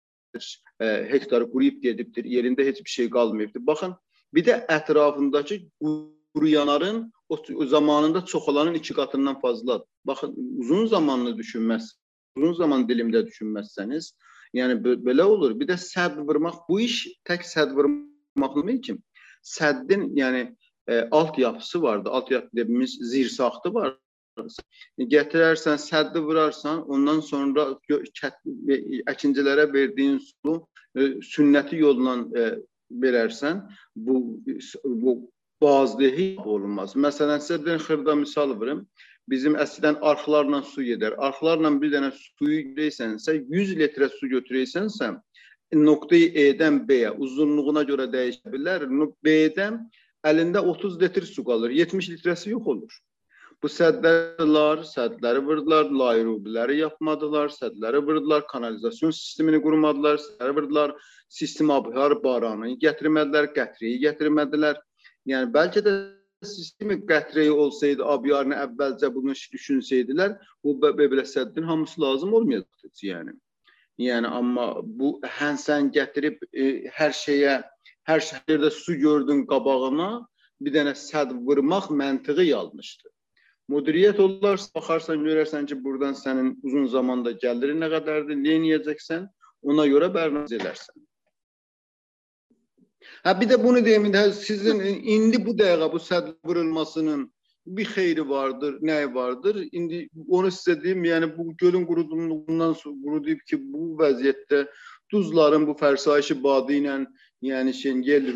E, 0.80 0.86
hektarı 1.10 1.50
quruyub 1.50 1.82
gedibdir. 1.82 2.24
Yerində 2.24 2.66
heç 2.66 2.84
bir 2.84 2.90
şey 2.90 3.10
qalmayıbdır. 3.10 3.66
Baxın, 3.66 3.94
bir 4.34 4.44
də 4.46 4.60
ətrafındakı 4.70 5.58
quruyanların 6.34 7.12
o, 7.28 7.38
o 7.54 7.66
zamanında 7.66 8.24
çoxalanın 8.24 8.74
iki 8.74 8.94
qatından 8.94 9.40
fazladır. 9.40 9.86
Baxın, 10.04 10.34
uzun 10.58 10.86
zamanlı 10.86 11.36
düşünməzsiniz, 11.38 11.96
uzun 12.36 12.54
zaman 12.54 12.88
dilimdə 12.88 13.24
düşünməzsəniz, 13.28 14.12
yəni 14.54 14.78
belə 14.82 15.22
olur. 15.22 15.54
Bir 15.60 15.68
də 15.68 15.78
sədd 15.78 16.18
vurmaq, 16.28 16.64
bu 16.68 16.80
iş 16.80 17.06
tək 17.28 17.46
sədd 17.46 17.74
vurmaq 17.78 18.56
deyil 18.66 18.98
səddin 19.44 20.08
yəni 20.16 20.56
e, 20.88 21.08
alt 21.10 21.38
yapısı 21.38 21.82
vardı. 21.82 22.10
Alt 22.10 22.30
yapı 22.30 22.48
dediğimiz 22.56 22.98
zirsaxtı 23.00 23.74
var. 23.74 23.96
Gətirərsən, 24.98 25.78
səddi 25.78 26.18
vurarsan, 26.18 26.82
ondan 26.90 27.20
sonra 27.20 27.68
əkincilərə 29.12 29.68
verdiyin 29.72 30.18
su 30.18 30.56
e, 30.96 31.20
sünnəti 31.22 31.78
yolla 31.78 32.16
e, 32.34 32.48
verərsən, 32.90 33.62
bu 33.96 34.40
bu 34.84 35.14
bazdehi 35.62 36.34
olunmaz. 36.44 36.94
Məsələn, 36.96 37.42
sizə 37.44 37.60
bir 37.64 37.82
xırda 37.82 38.14
misal 38.22 38.54
verim. 38.60 38.84
Bizim 39.30 39.54
əslən 39.56 39.96
arxlarla 40.04 40.60
su 40.68 40.84
gedər. 40.84 41.16
Arxlarla 41.16 41.70
bir 41.80 41.92
dənə 41.94 42.10
suyu 42.12 42.60
götürəysənsə, 42.66 43.38
100 43.48 43.72
litrə 43.80 44.10
su 44.12 44.28
götürəysənsə, 44.28 45.14
nöqteyi 45.74 46.28
E-dən 46.44 46.82
B-yə 46.88 47.14
uzunluğuna 47.24 47.86
görə 47.88 48.06
dəyişə 48.12 48.52
bilər. 48.52 48.84
B-dən 49.24 49.80
əlində 50.28 50.60
30 50.74 51.00
litr 51.00 51.26
su 51.28 51.44
qalır, 51.44 51.72
70 51.72 52.10
litrəsi 52.12 52.52
yox 52.52 52.70
olur. 52.74 53.00
Bu 53.62 53.70
sədlər, 53.72 54.82
sədləri 54.84 55.40
vurdular, 55.46 55.88
layrubiləri 55.88 56.82
yapmadılar, 56.82 57.48
sədləri 57.48 58.02
vurdular, 58.04 58.42
kanalizasyon 58.50 59.14
sistemini 59.16 59.60
qurmadılar, 59.64 60.18
sədləri 60.20 60.56
vurdular, 60.58 60.92
sistem 61.32 61.72
abhar 61.72 62.18
baranı 62.24 62.74
gətirmədilər, 62.82 63.48
qətriyi 63.56 64.02
gətirmədilər. 64.02 64.82
Yəni 65.30 65.50
bəlkə 65.54 65.82
də 65.84 65.92
sistemi 66.44 66.98
qətriyi 67.08 67.52
olsaydı, 67.64 68.04
abiyarını 68.04 68.58
əvvəlcə 68.66 69.08
bunu 69.14 69.32
düşünsəydilər, 69.54 70.36
bu 70.64 70.76
belə 70.82 71.24
səddin 71.28 71.64
hamısı 71.68 72.00
lazım 72.00 72.34
olmayacaqdı 72.34 73.08
yəni. 73.08 73.34
Yəni 73.98 74.28
amma 74.28 74.66
bu 74.84 75.14
hənsən 75.38 75.92
gətirib 75.94 76.42
e, 76.52 76.90
hər 76.96 77.14
şeyə, 77.14 77.62
hər 78.08 78.22
şəhərdə 78.28 78.70
su 78.74 78.96
gördün 79.00 79.44
qabağına, 79.46 80.10
bir 80.60 80.74
dənə 80.74 80.94
sədd 80.98 81.32
vurmaq 81.46 81.90
məntiqi 81.94 82.50
yanlışdır. 82.50 83.10
Müdiriyyət 83.72 84.18
olarsa 84.20 84.68
baxarsan, 84.74 85.22
görərsən 85.24 85.70
ki, 85.70 85.78
buradan 85.84 86.18
sənin 86.18 86.52
uzun 86.66 86.90
zamanda 86.92 87.32
gəliri 87.32 87.78
nə 87.78 87.88
qədərdir, 87.94 88.36
nə 88.36 88.58
edəcəksən, 88.76 89.24
ona 89.64 89.86
görə 89.88 90.10
bərnamə 90.12 90.50
edərsən. 90.52 90.98
Hə 93.24 93.40
bir 93.40 93.50
də 93.52 93.60
bunu 93.64 93.84
deyim, 93.84 94.10
də 94.12 94.30
sizin 94.32 94.80
indi 95.16 95.40
bu 95.46 95.56
dəqiqə 95.58 95.92
bu 95.92 96.00
sədd 96.08 96.34
vurulmasının 96.46 97.24
bir 97.66 97.86
xeyri 97.88 98.28
vardır, 98.28 98.80
nəyi 98.82 99.14
vardır? 99.14 99.62
İndi 99.72 100.08
onu 100.28 100.50
sizə 100.52 100.82
deyim, 100.82 101.04
yəni 101.04 101.30
bu 101.38 101.56
gölün 101.56 101.86
quruduğundan 101.86 102.72
sonra 102.72 102.96
qurudub 103.04 103.40
ki, 103.48 103.60
bu 103.72 103.94
vəziyyətdə 104.00 104.66
duzların 105.12 105.66
bu 105.66 105.76
fərsayişi 105.80 106.42
badı 106.42 106.80
ilə 106.80 106.98
yəni 107.44 107.72
şeyin 107.72 108.02
yel, 108.02 108.28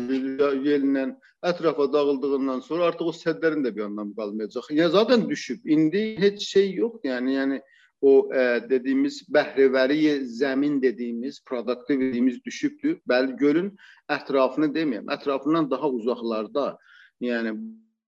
yellə 0.65 1.05
ətrafa 1.45 1.87
dağıldığından 1.93 2.59
sonra 2.65 2.89
artıq 2.89 3.11
o 3.11 3.13
sədlərin 3.15 3.63
də 3.65 3.75
bir 3.75 3.85
anlamı 3.87 4.15
qalmayacaq. 4.15 4.71
Yəni 4.71 4.91
zaten 4.91 5.29
düşüb. 5.29 5.65
İndi 5.65 6.03
heç 6.21 6.47
şey 6.47 6.73
yox. 6.73 6.99
Yəni 7.03 7.37
yəni 7.37 7.61
o 8.01 8.29
e, 8.33 8.43
dediyimiz 8.69 9.23
bəhrəvəri 9.33 10.23
zəmin 10.39 10.79
dediyimiz, 10.81 11.41
produktiv 11.45 11.99
dediyimiz 11.99 12.43
düşübdür. 12.45 12.99
Bəli, 13.09 13.35
gölün 13.37 13.73
ətrafını 14.11 14.71
deməyəm, 14.75 15.09
ətrafından 15.11 15.69
daha 15.71 15.89
uzaqlarda. 15.89 16.77
Yəni 17.21 17.55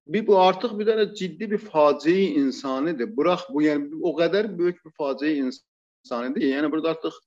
bir 0.07 0.27
bu 0.27 0.37
artıq 0.39 0.77
bir 0.79 0.87
dənə 0.87 1.09
ciddi 1.15 1.51
bir 1.51 1.65
faciə 1.65 2.31
insanidir. 2.39 3.11
Bıraq 3.17 3.49
bu 3.51 3.65
yəni 3.67 3.99
o 4.01 4.15
qədər 4.17 4.49
böyük 4.57 4.79
bir 4.85 4.95
faciə 4.99 5.33
insanidir. 5.43 6.47
Yəni 6.53 6.71
burada 6.71 6.95
artıq 6.95 7.19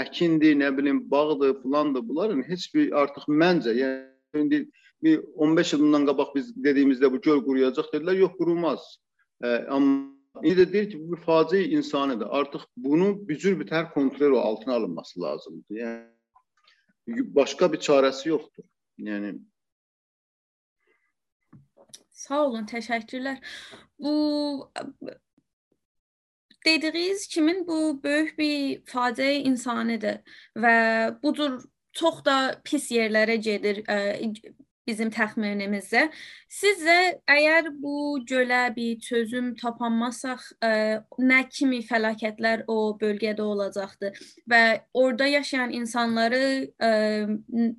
əkindir, 0.00 0.54
nə 0.60 0.70
bilim, 0.76 1.02
bağdır, 1.10 1.56
filandır. 1.62 2.06
Bunların 2.08 2.44
heç 2.48 2.68
bir 2.74 2.92
artıq 3.02 3.26
məncə, 3.28 3.74
yəni 3.80 4.44
indi 4.44 4.64
bir 5.02 5.20
15 5.36 5.74
il 5.74 5.80
bundan 5.80 6.06
qabaq 6.06 6.34
biz 6.36 6.52
dediyimizdə 6.64 7.08
bu 7.12 7.20
göl 7.24 7.40
quruyacaq 7.44 7.88
dedilər, 7.94 8.20
yox 8.26 8.36
qurulmaz. 8.38 8.84
E, 9.44 9.48
amma 9.48 10.19
indi 10.42 10.62
də 10.62 10.72
deyir 10.72 10.90
ki, 10.90 11.00
bu 11.00 11.16
bir 11.16 11.22
faciə 11.26 11.62
insanıdır. 11.76 12.28
Artıq 12.30 12.66
bunu 12.76 13.28
bücür 13.28 13.58
bitər 13.60 13.92
kontrol 13.94 14.38
altına 14.38 14.74
alınması 14.74 15.20
lazımdır. 15.20 15.76
Yəni 15.80 17.24
başqa 17.36 17.72
bir 17.72 17.78
çarəsi 17.78 18.28
yoxdur. 18.28 18.64
Yəni 18.98 19.38
Sağ 22.20 22.44
olun, 22.46 22.66
təşəkkürlər. 22.68 23.38
Bu 23.98 24.70
Dediyiniz 26.66 27.26
kimin 27.26 27.66
bu 27.66 28.00
böyük 28.04 28.38
bir 28.38 28.82
faciə 28.84 29.32
insanidir 29.48 30.18
və 30.56 30.74
budur 31.22 31.62
çox 31.96 32.20
da 32.24 32.60
pis 32.64 32.90
yerlərə 32.92 33.38
gedir. 33.40 33.80
Ə, 33.88 34.20
bizim 34.90 35.10
təxminimizdə. 35.14 36.08
Sizcə 36.50 36.96
əgər 37.30 37.70
bu 37.78 38.18
gölə 38.26 38.64
bir 38.74 38.98
çözüm 39.04 39.52
tapanmasaq, 39.60 40.42
ə, 40.66 40.72
nə 41.22 41.40
kimi 41.50 41.80
fəlakətlər 41.86 42.64
o 42.70 42.78
bölgədə 43.00 43.44
olacaqdı 43.46 44.10
və 44.50 44.62
orada 44.98 45.28
yaşayan 45.30 45.74
insanları 45.78 46.42
ə, 46.82 46.90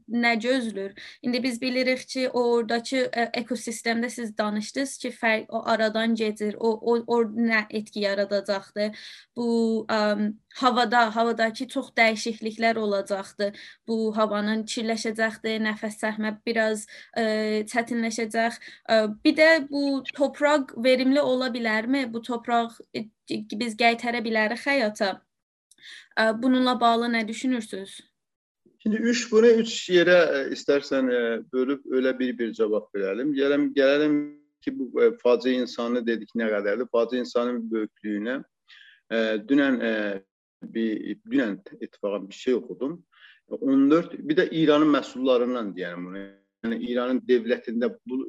nə 0.08 0.34
gözlür? 0.40 0.96
İndi 1.22 1.44
biz 1.44 1.60
bilirik 1.62 2.08
ki, 2.08 2.30
o 2.30 2.46
oradakı 2.56 3.04
ə, 3.12 3.28
ekosistemdə 3.44 4.10
siz 4.10 4.32
danışdınız 4.38 4.98
ki, 5.04 5.14
fərq 5.20 5.52
o 5.52 5.66
aradan 5.68 6.16
gedir. 6.16 6.56
O 6.60 6.72
o, 6.72 6.98
o 7.08 7.22
nə 7.28 7.66
etki 7.70 8.06
yaradacaqdı? 8.06 8.92
Bu 9.36 9.50
ə, 9.92 10.02
havada, 10.60 11.16
havadakı 11.16 11.68
çox 11.68 11.92
dəyişikliklər 11.98 12.78
olacaqdı. 12.80 13.52
Bu 13.88 14.12
havanın 14.18 14.64
kirləşəcəkdi, 14.68 15.58
nəfəs 15.68 15.98
çəkmə 16.02 16.34
biraz 16.46 16.86
ə, 17.16 17.64
çətinləşəcək. 17.72 18.60
Ə, 18.90 19.00
bir 19.24 19.36
də 19.38 19.50
bu 19.70 20.04
torpaq 20.14 20.76
verimli 20.84 21.22
ola 21.22 21.52
bilərmi? 21.54 22.06
Bu 22.14 22.22
torpaq 22.22 22.80
ə, 22.96 23.06
biz 23.58 23.78
qaytara 23.80 24.24
bilərik 24.24 24.64
həyata. 24.66 25.18
Ə, 26.18 26.32
bununla 26.42 26.80
bağlı 26.80 27.14
nə 27.16 27.28
düşünürsüz? 27.28 28.00
Şimdi 28.82 28.98
üç 28.98 29.28
bunu 29.32 29.50
üç 29.62 29.90
yerə 29.94 30.20
ə, 30.20 30.46
istərsən 30.58 31.10
bölüb 31.54 31.86
öyle 31.92 32.18
bir-bir 32.20 32.54
cavab 32.54 32.90
verəlim. 32.96 33.36
Gələm 33.38 33.72
gələlim 33.78 34.22
ki, 34.62 34.74
bu 34.78 35.12
faciə 35.22 35.62
insanı 35.62 36.04
dedik 36.06 36.34
nə 36.38 36.50
qədərdir? 36.52 36.90
Faciə 36.94 37.22
insanın 37.24 37.64
böyüklüyünə. 37.72 38.42
Dünən 39.50 39.80
bir 40.62 41.18
dünən 41.32 41.58
ittifaqa 41.80 42.22
bir 42.28 42.36
şey 42.36 42.54
oxudum. 42.54 43.00
14 43.48 44.14
bir 44.14 44.38
də 44.38 44.48
İranın 44.52 44.94
məhsullarından 44.96 45.74
deyirəm 45.76 46.06
bunu. 46.08 46.24
Yəni 46.64 46.78
İranın 46.92 47.22
dövlətində 47.28 47.90
bu 48.08 48.20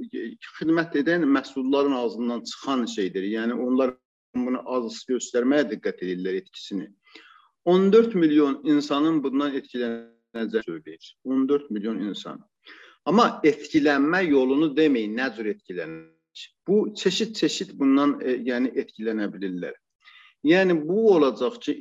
xidmət 0.59 0.97
edən 1.03 1.27
məhsulların 1.37 1.93
ağzından 1.93 2.45
çıxan 2.51 2.87
şeydir. 2.87 3.23
Yəni 3.23 3.55
onlar 3.55 3.93
bunu 4.35 4.63
az 4.65 5.03
göstərməyə 5.09 5.69
diqqət 5.75 6.01
edirlər 6.07 6.41
etkisini. 6.41 6.89
14 7.65 8.15
milyon 8.15 8.63
insanın 8.65 9.21
bundan 9.25 9.55
etkilənəcəyi 9.61 10.65
söyləyir. 10.69 11.13
14 11.25 11.71
milyon 11.71 12.01
insan. 12.09 12.41
Amma 13.05 13.41
etkilənmə 13.45 14.25
yolunu 14.31 14.73
deməyin, 14.77 15.15
nə 15.19 15.29
cür 15.37 15.53
etkilənir? 15.53 16.09
Bu 16.67 16.95
çeşid-çeşid 16.97 17.75
bundan 17.79 18.17
e, 18.25 18.39
yəni 18.49 18.73
etkilənə 18.83 19.29
bilirlər. 19.35 19.75
Yəni 20.47 20.79
bu 20.89 21.15
olacaq 21.15 21.61
ki, 21.63 21.75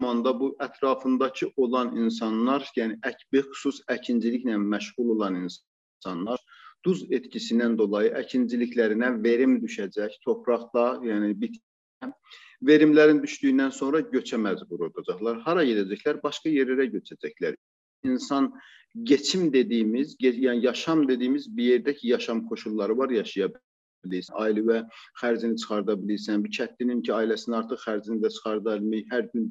zamanda 0.00 0.40
bu 0.40 0.56
ətrafındakı 0.60 1.46
olan 1.56 1.96
insanlar, 1.96 2.66
yəni 2.76 2.98
əkbi 3.02 3.42
xüsus 3.48 3.80
əkinciliklə 3.88 4.56
məşğul 4.60 5.14
olan 5.16 5.38
insanlar 5.46 6.40
duz 6.84 7.02
etkisindən 7.10 7.78
dolayı 7.78 8.12
əkinciliklərinə 8.20 9.22
verim 9.24 9.56
düşəcək, 9.62 10.18
torpaqda, 10.24 10.84
yəni 11.02 11.32
bitki 11.40 11.62
verimlərin 12.62 13.22
düşdüyündən 13.22 13.72
sonra 13.72 14.00
göçə 14.12 14.38
məcbur 14.38 14.86
olacaqlar. 14.88 15.40
Hara 15.46 15.64
gedəcəklər? 15.64 16.20
Başqa 16.22 16.52
yerlərə 16.52 16.86
göçəcəklər. 16.92 17.56
İnsan 18.04 18.52
geçim 19.02 19.52
dediyimiz, 19.52 20.16
yəni 20.20 20.64
yaşam 20.64 21.08
dediyimiz 21.08 21.48
bir 21.56 21.72
yerdə 21.72 21.96
ki, 21.96 22.08
yaşam 22.08 22.44
koşulları 22.48 22.96
var, 22.98 23.10
yaşaya 23.10 23.48
bilirsən, 24.04 24.36
ailəvə 24.44 24.84
xərcini 25.22 25.58
çıxarda 25.62 25.98
bilirsən. 26.04 26.44
Bir 26.44 26.54
kəndlinin 26.60 27.02
ki, 27.02 27.12
ailəsinin 27.16 27.58
artıq 27.62 27.82
xərcini 27.88 28.22
də 28.22 28.30
çıxarda 28.36 28.78
bilmək, 28.84 29.10
hər 29.10 29.28
gün 29.32 29.50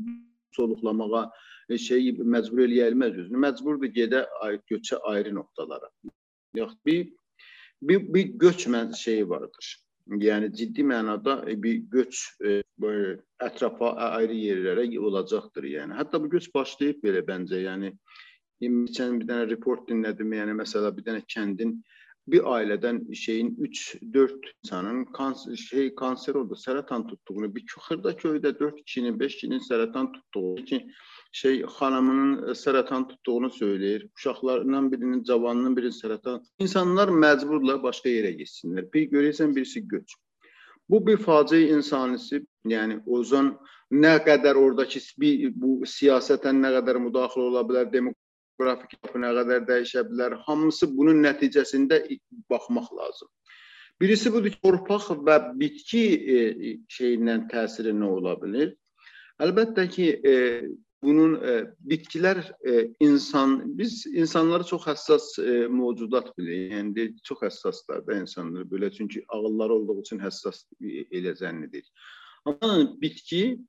soluqlamağa 0.55 1.25
e, 1.69 1.77
şey 1.77 2.11
məcbur 2.21 2.65
eləyə 2.67 2.89
bilməz 2.93 3.21
özünü. 3.25 3.43
Məcburdur 3.47 3.93
gedə 3.99 4.25
göçə 4.71 5.01
ayrı 5.11 5.35
nöqtələrə. 5.37 5.91
Yox, 6.55 6.75
bir 6.85 7.09
bir, 7.81 8.13
bir 8.13 8.23
göç 8.23 8.67
şeyi 8.97 9.29
vardır. 9.29 9.75
Yəni 10.05 10.51
ciddi 10.53 10.83
mənada 10.85 11.39
bir 11.63 11.75
göç 11.89 12.19
e, 12.45 12.61
ətrafa 13.41 13.95
ayrı 14.19 14.33
yerlərə 14.37 14.85
olacaqdır. 14.99 15.63
Yəni 15.63 15.97
hətta 15.97 16.21
bu 16.21 16.29
göç 16.29 16.51
başlayıb 16.53 17.01
belə 17.03 17.23
bəncə. 17.25 17.57
Yəni 17.63 17.89
keçən 18.61 19.19
bir 19.19 19.27
dənə 19.31 19.49
report 19.49 19.89
dinlədim. 19.89 20.33
Yəni 20.37 20.53
məsələ 20.61 20.93
bir 20.97 21.07
dənə 21.07 21.23
kəndin 21.25 21.79
bir 22.27 22.45
ailədən 22.49 23.01
şeyin 23.13 23.55
3-4 23.55 24.47
insanın 24.63 25.05
kanser, 25.05 25.55
şey 25.55 25.95
kanser 25.95 26.35
oldu, 26.35 26.57
səratan 26.57 27.07
tutduğunu, 27.07 27.51
bir 27.55 27.65
xırda 27.69 28.13
köydə 28.17 28.59
4 28.59 28.85
kişinin, 28.85 29.19
5 29.19 29.35
kişinin 29.35 29.59
səratan 29.59 30.11
tutduğu 30.13 30.55
ki, 30.55 30.79
şey 31.31 31.61
xanımının 31.77 32.53
səratan 32.53 33.07
tutduğunu 33.07 33.51
söyləyir. 33.59 34.09
Uşaqlarından 34.17 34.91
birinin, 34.91 35.23
cavanının 35.23 35.77
birinin 35.77 35.97
səratan. 36.01 36.41
İnsanlar 36.59 37.13
məcburlar 37.13 37.83
başqa 37.83 38.09
yerə 38.09 38.33
getsinlər. 38.39 38.89
Bir 38.93 39.09
görürsən 39.11 39.55
birisi 39.55 39.87
göç. 39.87 40.15
Bu 40.89 41.01
bir 41.07 41.17
faciə 41.17 41.75
insanisi, 41.77 42.41
yəni 42.65 43.01
ozan 43.05 43.55
nə 43.91 44.17
qədər 44.25 44.57
oradakı 44.57 45.01
bir, 45.21 45.51
bu 45.55 45.81
siyasətən 45.85 46.61
nə 46.61 46.71
qədər 46.77 47.01
müdaxilə 47.07 47.49
ola 47.51 47.65
bilər, 47.67 47.91
demoqrafik 48.59 48.93
yapı 49.03 49.19
nə 49.19 49.31
qədər 49.35 49.65
dəyişə 49.67 50.03
bilər. 50.09 50.37
Hamısı 50.45 50.87
bunun 50.95 51.23
nəticəsində 51.23 52.01
baxmaq 52.49 52.91
lazım. 52.93 53.27
Birisi 53.99 54.31
budur 54.31 54.51
ki, 54.51 54.59
torpaq 54.61 55.11
və 55.25 55.57
bitki 55.59 56.03
e, 56.35 56.77
şeyindən 56.89 57.47
təsiri 57.51 57.93
nə 57.93 58.05
ola 58.05 58.35
bilər? 58.39 58.73
Əlbəttə 59.39 59.87
ki, 59.89 60.07
e, 60.23 60.33
bunun 61.03 61.35
e, 61.43 61.65
bitkilər 61.79 62.41
e, 62.67 62.91
insan 62.99 63.77
biz 63.77 64.05
insanları 64.05 64.63
çox 64.63 64.85
həssas 64.87 65.39
e, 65.39 65.67
mövcudat 65.67 66.31
bilirik. 66.37 66.71
Yəni 66.73 67.07
çox 67.23 67.43
həssaslar 67.43 68.05
da 68.07 68.19
insanlar 68.19 68.63
belə 68.63 68.91
çünki 68.91 69.23
ağılları 69.29 69.73
olduğu 69.73 69.99
üçün 70.01 70.19
həssas 70.19 70.65
e, 70.81 71.05
elə 71.11 71.35
zənn 71.35 71.67
edir. 71.67 71.85
Amma 72.45 72.99
bitki 73.01 73.59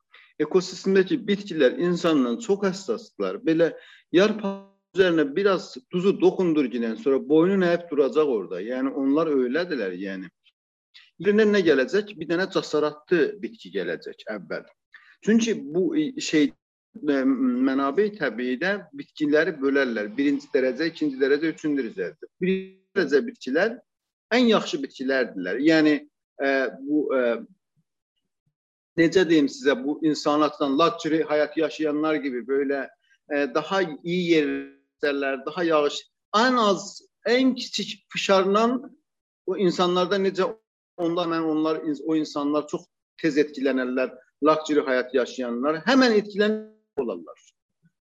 ekosistemdəki 0.41 1.21
bitkilər 1.27 1.79
insanla 1.79 2.39
çox 2.41 2.65
həssasdırlar. 2.67 3.39
Belə 3.47 3.75
yarpaq 4.13 4.76
üzərinə 4.97 5.27
biraz 5.37 5.75
duzu 5.93 6.15
dokundurgidən 6.21 6.97
sonra 7.03 7.21
boynu 7.29 7.61
nəyib 7.61 7.87
duracaq 7.91 8.33
orada. 8.33 8.61
Yəni 8.65 8.93
onlar 8.97 9.31
öylədilər, 9.31 9.95
yəni. 10.01 10.31
Yerinə 11.23 11.47
nə 11.49 11.63
gələcək? 11.65 12.15
Bir 12.19 12.29
dənə 12.33 12.49
cəsarətli 12.53 13.21
bitki 13.41 13.73
gələcək 13.77 14.27
əvvəl. 14.35 14.65
Çünki 15.25 15.55
bu 15.75 15.89
şey 16.21 16.51
mənabə 17.07 18.09
təbiidə 18.17 18.73
bitkiləri 18.97 19.57
bölərlər. 19.61 20.11
Birinci 20.17 20.49
dərəcə, 20.53 20.91
ikinci 20.93 21.21
dərəcə, 21.21 21.53
üçüncü 21.55 21.89
dərəcə. 21.93 22.31
Birinci 22.41 22.97
dərəcə 22.97 23.23
bitkilər 23.29 23.77
ən 24.37 24.49
yaxşı 24.51 24.81
bitkilərdirlər. 24.85 25.61
Yəni 25.65 25.95
ə, 26.01 26.53
bu 26.83 27.07
ə, 27.13 27.23
necə 29.01 29.25
deyim 29.29 29.49
sizə 29.53 29.77
bu 29.79 29.99
insanlardan 30.05 30.77
luxury 30.81 31.23
həyat 31.29 31.57
yaşayanlar 31.57 32.21
kimi 32.23 32.45
belə 32.49 32.87
daha 33.55 33.83
iyi 34.05 34.43
yerlər, 35.05 35.41
daha 35.47 35.65
yağış, 35.65 35.99
ən 36.37 36.61
az 36.61 36.87
ən 37.29 37.55
kiçik 37.59 38.07
fışarla 38.13 38.67
o 39.47 39.57
insanlarda 39.57 40.19
necə 40.23 40.49
onda 40.97 41.27
mən 41.33 41.45
onlar 41.53 41.81
o 42.07 42.17
insanlar 42.17 42.67
çox 42.69 42.87
tez 43.23 43.39
etkilənərlər. 43.39 44.15
Luxury 44.45 44.83
həyat 44.85 45.15
yaşayanlar 45.17 45.81
həmən 45.87 46.13
etkilənir 46.19 47.01
olarlar. 47.01 47.39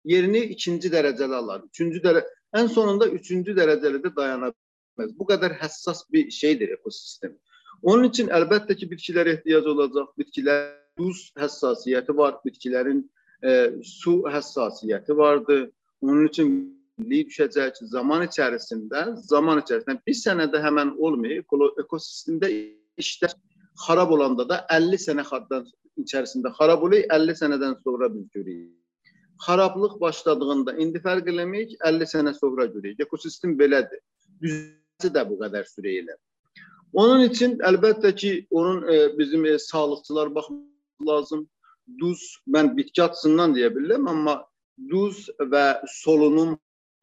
Yerini 0.05 0.41
ikinci 0.55 0.91
dərəcəli 0.91 1.35
alar. 1.35 1.61
Üçüncü 1.71 2.01
dərə 2.03 2.25
ən 2.59 2.67
sonunda 2.71 3.07
üçüncü 3.07 3.55
dərəcəli 3.55 4.01
də 4.03 4.11
dayana 4.15 4.51
bilməz. 4.51 5.15
Bu 5.17 5.27
qədər 5.31 5.55
həssas 5.61 6.03
bir 6.11 6.29
şeydir 6.31 6.75
ekosistem. 6.77 7.37
Onun 7.81 8.09
üçün 8.09 8.31
əlbəttə 8.35 8.75
ki, 8.79 8.89
bitkilərə 8.91 9.37
ehtiyac 9.37 9.67
olacaq. 9.71 10.11
Bitkilər 10.19 10.75
duz 10.99 11.31
həssasiyyəti 11.39 12.15
var, 12.17 12.37
bitkilərin 12.45 13.01
e, 13.43 13.51
su 13.83 14.21
həssasiyyəti 14.31 15.17
vardır. 15.17 15.69
Onun 16.01 16.27
üçün 16.27 16.51
liy 17.01 17.25
düşəcək 17.29 17.81
zaman 17.91 18.25
içərisində, 18.27 19.15
zaman 19.27 19.61
içərisində 19.63 19.99
bir 20.07 20.17
sənədə 20.21 20.61
həmən 20.63 20.95
olmayıb, 20.95 21.51
ekosistemdə 21.83 22.51
işlər 23.01 23.35
xarab 23.85 24.15
olanda 24.15 24.47
da 24.47 24.63
50 24.71 25.03
sənə 25.07 25.27
xaddan 25.27 25.67
içərisində 25.99 26.53
xarab 26.55 26.87
olur, 26.87 27.03
50 27.11 27.39
sənədən 27.43 27.77
sonra 27.83 28.11
biz 28.13 28.27
görürük 28.33 28.73
xarablıq 29.43 29.99
başladığında 30.01 30.75
indi 30.79 30.99
fərq 31.03 31.27
eləməyik, 31.31 31.75
50 31.83 32.09
sənə 32.11 32.33
sonra 32.37 32.67
görək. 32.71 33.01
Ekosistem 33.03 33.55
belədir. 33.59 34.01
Düzəsi 34.43 35.11
də 35.15 35.25
bu 35.29 35.39
qədər 35.41 35.67
sürə 35.69 35.97
ilə. 36.01 36.15
Onun 36.95 37.25
üçün 37.27 37.57
əlbəttə 37.67 38.13
ki, 38.15 38.31
onun 38.51 38.83
e, 38.87 38.97
bizim 39.17 39.45
e, 39.45 39.57
sağlıqçılar 39.59 40.31
baxmaq 40.35 41.07
lazım. 41.07 41.47
Duz 41.99 42.21
mən 42.49 42.71
bitki 42.77 43.03
açısından 43.03 43.53
deyə 43.57 43.69
bilirəm, 43.75 44.07
amma 44.09 44.39
duz 44.91 45.27
və 45.51 45.65
solunum 46.01 46.55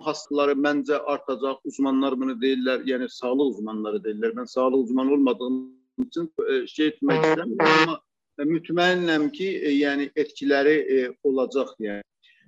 hastaları 0.06 0.54
məncə 0.58 0.98
artacaq. 1.14 1.60
Uzmanlar 1.68 2.16
bunu 2.20 2.36
deyirlər, 2.42 2.86
yəni 2.88 3.08
sağlıq 3.10 3.56
uzmanları 3.56 4.02
deyirlər. 4.04 4.36
Mən 4.38 4.48
sağlıq 4.54 4.86
uzmanı 4.86 5.12
olmadığım 5.16 5.58
üçün 6.06 6.30
e, 6.48 6.66
şey 6.66 6.92
etmək 6.92 7.26
istəmirəm, 7.26 7.52
amma 7.66 7.98
mütməinnəm 8.52 9.28
ki, 9.36 9.50
e, 9.68 9.74
yəni 9.80 10.08
etkiləri 10.16 10.78
e, 10.96 11.04
olacaq 11.24 11.74
yəni. 11.78 12.02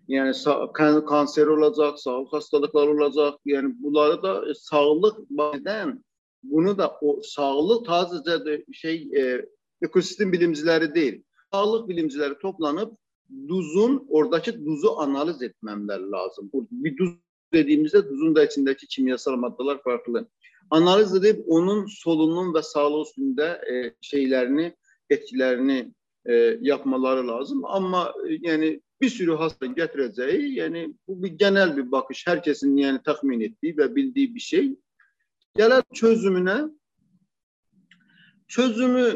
Yəni 0.08 0.34
kan 0.76 0.98
kanser 1.08 1.48
olacaq, 1.48 1.96
sağlıq 2.02 2.34
xəstəlikləri 2.34 2.96
olacaq. 2.96 3.38
Yəni 3.48 3.72
bunları 3.82 4.22
da 4.22 4.34
e, 4.50 4.54
sağlıq 4.54 5.22
bədən 5.38 5.96
bunu 6.50 6.76
da 6.78 6.90
o 7.00 7.20
sağlıq 7.22 7.86
tazəcə 7.88 8.58
şey 8.72 8.96
e, 9.20 9.22
ekosistem 9.82 10.32
bilimciləri 10.32 10.94
deyil. 10.94 11.22
Sağlıq 11.52 11.88
bilimciləri 11.88 12.38
toplanıb 12.42 12.92
duzun 13.48 14.06
oradakı 14.08 14.52
duzu 14.64 14.96
analiz 14.98 15.42
etməmləri 15.42 16.10
lazım. 16.10 16.50
Bir 16.70 16.96
duz 16.98 17.10
dediyimizdə 17.54 18.02
duzun 18.08 18.34
da 18.36 18.44
içindəki 18.48 18.88
kimyasal 18.96 19.38
maddələr 19.40 19.82
farklı. 19.82 20.26
Analiz 20.70 21.14
edib 21.14 21.44
onun 21.46 21.84
solunum 21.86 22.54
və 22.54 22.62
sağlıq 22.64 23.08
üstündə 23.08 23.48
e, 23.72 23.82
şeylərini, 24.02 24.70
etkilərini 25.10 25.78
e, 26.26 26.34
yapmaları 26.60 27.26
lazım. 27.28 27.64
Amma 27.64 28.12
e, 28.28 28.38
yəni 28.48 28.70
bir 29.00 29.10
sürü 29.10 29.36
hasta 29.36 29.66
gətirəcəyi, 29.66 30.54
yəni 30.60 30.86
bu 31.08 31.22
bir 31.22 31.36
genel 31.38 31.76
bir 31.76 31.90
bakış, 31.92 32.24
hər 32.28 32.40
kəsin 32.46 32.76
yəni 32.80 33.02
təxmin 33.04 33.44
etdiyi 33.48 33.76
və 33.76 33.90
bildiyi 33.96 34.34
bir 34.34 34.40
şey. 34.40 34.72
Gələr 35.58 35.84
çözümünə. 35.94 36.58
Çözümü 38.48 39.06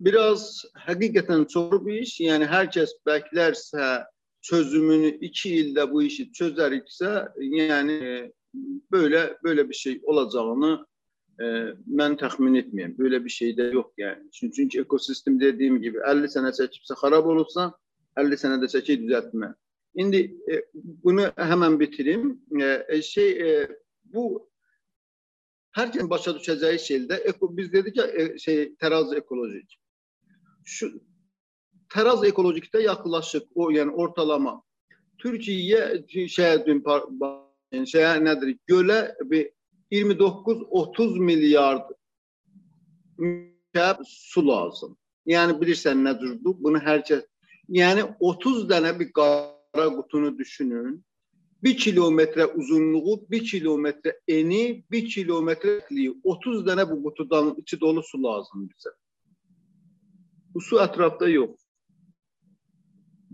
biraz 0.00 0.64
həqiqətən 0.86 1.46
çox 1.48 1.80
bir 1.86 2.02
iş. 2.02 2.18
Yəni 2.20 2.48
hər 2.50 2.68
kəs 2.72 2.92
bəklərsə 3.06 4.04
çözümünü 4.46 5.10
2 5.28 5.54
ildə 5.60 5.86
bu 5.90 6.02
işi 6.06 6.28
çözəriksə, 6.38 7.12
yəni 7.36 7.98
böyle 8.92 9.36
böyle 9.44 9.68
bir 9.68 9.74
şey 9.74 10.00
olacağını 10.02 10.72
e, 11.40 11.44
mən 12.00 12.16
təxmin 12.20 12.58
etmirəm. 12.62 12.98
Böyle 12.98 13.24
bir 13.24 13.30
şey 13.30 13.54
də 13.58 13.72
yox 13.74 13.92
yəni. 13.98 14.30
Çünki, 14.32 14.56
çünki 14.56 14.80
ekosistem 14.80 15.40
dediyim 15.40 15.80
gibi 15.82 15.98
50 15.98 16.30
sənə 16.32 16.52
çəkibsə 16.58 16.98
xarab 17.02 17.26
olursa, 17.32 17.72
50 18.16 18.40
sənədə 18.42 18.70
çəki 18.74 19.00
düzəltmə. 19.02 19.52
İndi 19.96 20.22
e, 20.52 20.62
bunu 20.74 21.30
həmən 21.50 21.80
bitirim. 21.80 22.36
E, 22.60 22.84
e, 22.88 23.02
şey 23.02 23.30
e, 23.48 23.50
bu 24.14 24.26
hər 25.76 25.90
kəsin 25.92 26.10
başa 26.10 26.36
düşəcəyi 26.38 26.80
şeydə 26.86 27.20
eko, 27.32 27.50
biz 27.56 27.72
dedik 27.72 27.96
ya 27.96 28.06
e, 28.06 28.38
şey 28.38 28.76
təraz 28.80 29.12
ekolojik. 29.16 29.78
Şu 30.64 30.92
təraz 31.92 32.24
ekolojikdə 32.28 32.82
yaxınlaşıq 32.86 33.46
o 33.54 33.70
yəni 33.74 33.94
ortalama 33.94 34.58
Türkiyə 35.22 36.02
şəhər 36.12 36.64
dün 36.66 36.82
şəhər 37.92 38.20
nədir? 38.22 38.58
Gölə 38.68 39.00
bir 39.30 39.48
29-30 39.92 41.18
milyard 41.18 41.88
kəb 43.74 44.02
su 44.04 44.42
lazım. 44.46 44.96
Yəni 45.26 45.56
bilirsən 45.60 46.04
nə 46.04 46.14
cürdür? 46.20 46.54
Bunu 46.60 46.78
hər 46.82 47.02
kəs 47.06 47.24
Yəni 47.68 48.04
30 48.20 48.68
dənə 48.70 48.92
bir 48.98 49.12
qara 49.12 49.88
qutunu 49.96 50.30
düşünün. 50.38 51.04
1 51.62 51.76
kilometrə 51.82 52.44
uzunluğu, 52.54 53.26
1 53.30 53.44
kilometrə 53.50 54.12
eni, 54.28 54.84
1 54.90 55.08
kilometrəliyi 55.14 56.12
30 56.22 56.60
dənə 56.68 56.84
bu 56.90 57.00
qutudan 57.02 57.54
içi 57.58 57.80
dolu 57.80 58.02
su 58.02 58.22
lazım 58.22 58.68
bizə. 58.70 58.92
Bu 60.54 60.60
su 60.60 60.78
ətrafda 60.78 61.30
yox. 61.30 61.65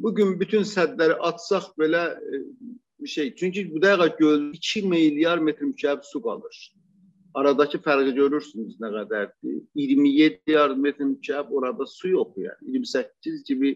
Bugün 0.02 0.40
bütün 0.40 0.64
sədləri 0.66 1.14
açsaq 1.28 1.68
belə 1.78 2.02
e, 2.18 2.38
bir 3.00 3.08
şey. 3.08 3.34
Çünki 3.38 3.68
bu 3.70 3.82
dəqiqə 3.82 4.08
göl 4.18 4.48
2 4.54 4.82
milyar 4.82 5.38
metr 5.38 5.62
mükəb 5.68 6.02
su 6.02 6.22
qalır. 6.22 6.56
Aradakı 7.34 7.78
fərqi 7.84 8.14
görürsünüz 8.16 8.80
nə 8.82 8.90
qədərdir. 8.96 9.60
27 9.74 10.40
milyar 10.46 10.74
metr 10.74 11.06
mükəb 11.06 11.52
orada 11.54 11.86
su 11.86 12.10
yox 12.10 12.34
yəni. 12.36 12.74
28 12.78 13.44
kimi 13.46 13.74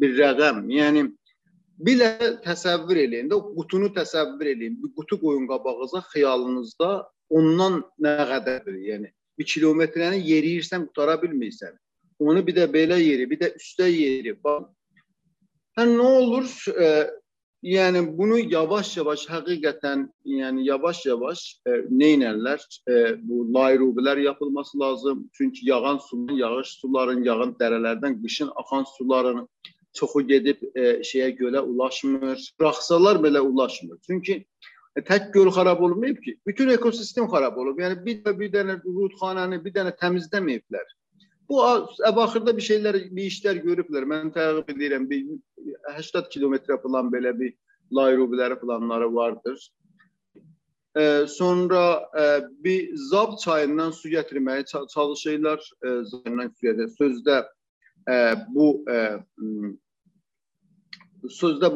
bir 0.00 0.16
rəqəm. 0.20 0.62
Yəni 0.78 1.04
bilə 1.88 2.08
təsəvvür 2.46 3.02
eləyin 3.04 3.28
də 3.32 3.40
qutunu 3.58 3.92
təsəvvür 3.98 4.52
eləyin. 4.54 4.78
Bir 4.82 4.94
qutu 4.96 5.20
qoyun 5.20 5.44
qabağınıza 5.50 6.02
xəyalınızda 6.14 6.90
ondan 7.36 7.82
nə 8.00 8.16
qədərdir, 8.32 8.80
yəni 8.92 9.12
bir 9.38 9.50
kilometrəni 9.52 10.22
yeriyirsən, 10.24 10.88
qutara 10.88 11.18
bilmirsən. 11.20 11.76
Onu 12.18 12.40
bir 12.46 12.56
də 12.56 12.64
belə 12.72 12.96
yeri, 13.02 13.28
bir 13.30 13.44
də 13.44 13.52
üstə 13.60 13.90
yeri. 13.92 14.32
Bax. 14.44 14.70
Hə 15.76 15.84
nə 15.84 16.04
olur? 16.08 16.48
E, 16.72 16.86
yəni 17.68 18.00
bunu 18.18 18.38
yavaş-yavaş 18.38 19.26
həqiqətən, 19.28 20.06
yəni 20.24 20.64
yavaş-yavaş 20.64 21.42
e, 21.68 21.74
nə 21.92 22.08
edirlər? 22.14 22.62
E, 22.88 22.94
bu 23.20 23.42
layrubilər 23.56 24.22
yapılması 24.24 24.80
lazım. 24.80 25.26
Çünki 25.36 25.68
yağan 25.68 25.98
suyun, 25.98 26.32
yağış 26.38 26.72
suların, 26.80 27.20
yağan 27.28 27.52
dərələrdən 27.60 28.16
qışın 28.22 28.54
axan 28.62 28.88
suların 28.94 29.44
çoxu 30.00 30.22
gedib 30.32 30.64
e, 30.72 30.86
şeyə 31.10 31.28
gölə 31.36 31.60
ulaşmır. 31.60 32.40
Buraxsalar 32.60 33.20
belə 33.26 33.44
ulaşmır. 33.44 34.00
Çünki 34.08 34.38
e, 34.96 35.00
tək 35.00 35.28
göl 35.36 35.52
xarab 35.52 35.84
olmayıb 35.84 36.22
ki, 36.24 36.38
bütün 36.46 36.72
ekosistem 36.72 37.28
xarab 37.28 37.60
olub. 37.60 37.84
Yəni 37.84 38.00
bir 38.06 38.38
bir 38.40 38.52
dənə 38.56 38.80
rudxananı 38.80 39.60
bir 39.64 39.76
dənə 39.76 39.92
təmizləməyiblər. 40.00 40.88
Bu 41.48 41.62
əvaxırda 42.08 42.56
bir 42.56 42.64
şeylər, 42.68 42.98
bir 43.14 43.30
işlər 43.30 43.60
görüblər. 43.62 44.06
Mən 44.10 44.32
təqib 44.34 44.70
edirəm, 44.74 45.06
bir 45.10 45.26
80 45.98 46.30
kilometrə 46.32 46.78
falan 46.82 47.10
belə 47.12 47.32
bir 47.38 47.54
layrubiləri 47.94 48.58
planları 48.60 49.08
vardır. 49.14 49.60
E, 50.96 51.26
sonra 51.28 52.10
e, 52.18 52.24
bir 52.64 52.96
Zab 53.10 53.36
çayından 53.38 53.90
su 53.90 54.08
gətirməyə 54.08 54.64
çalışırlar. 54.94 55.62
Zabından 56.10 56.50
su 56.56 56.66
gətirir. 56.66 56.94
Sözdə 56.98 57.44
e, 58.10 58.16
bu 58.54 58.66
e, 58.90 58.98
sözdə 61.40 61.70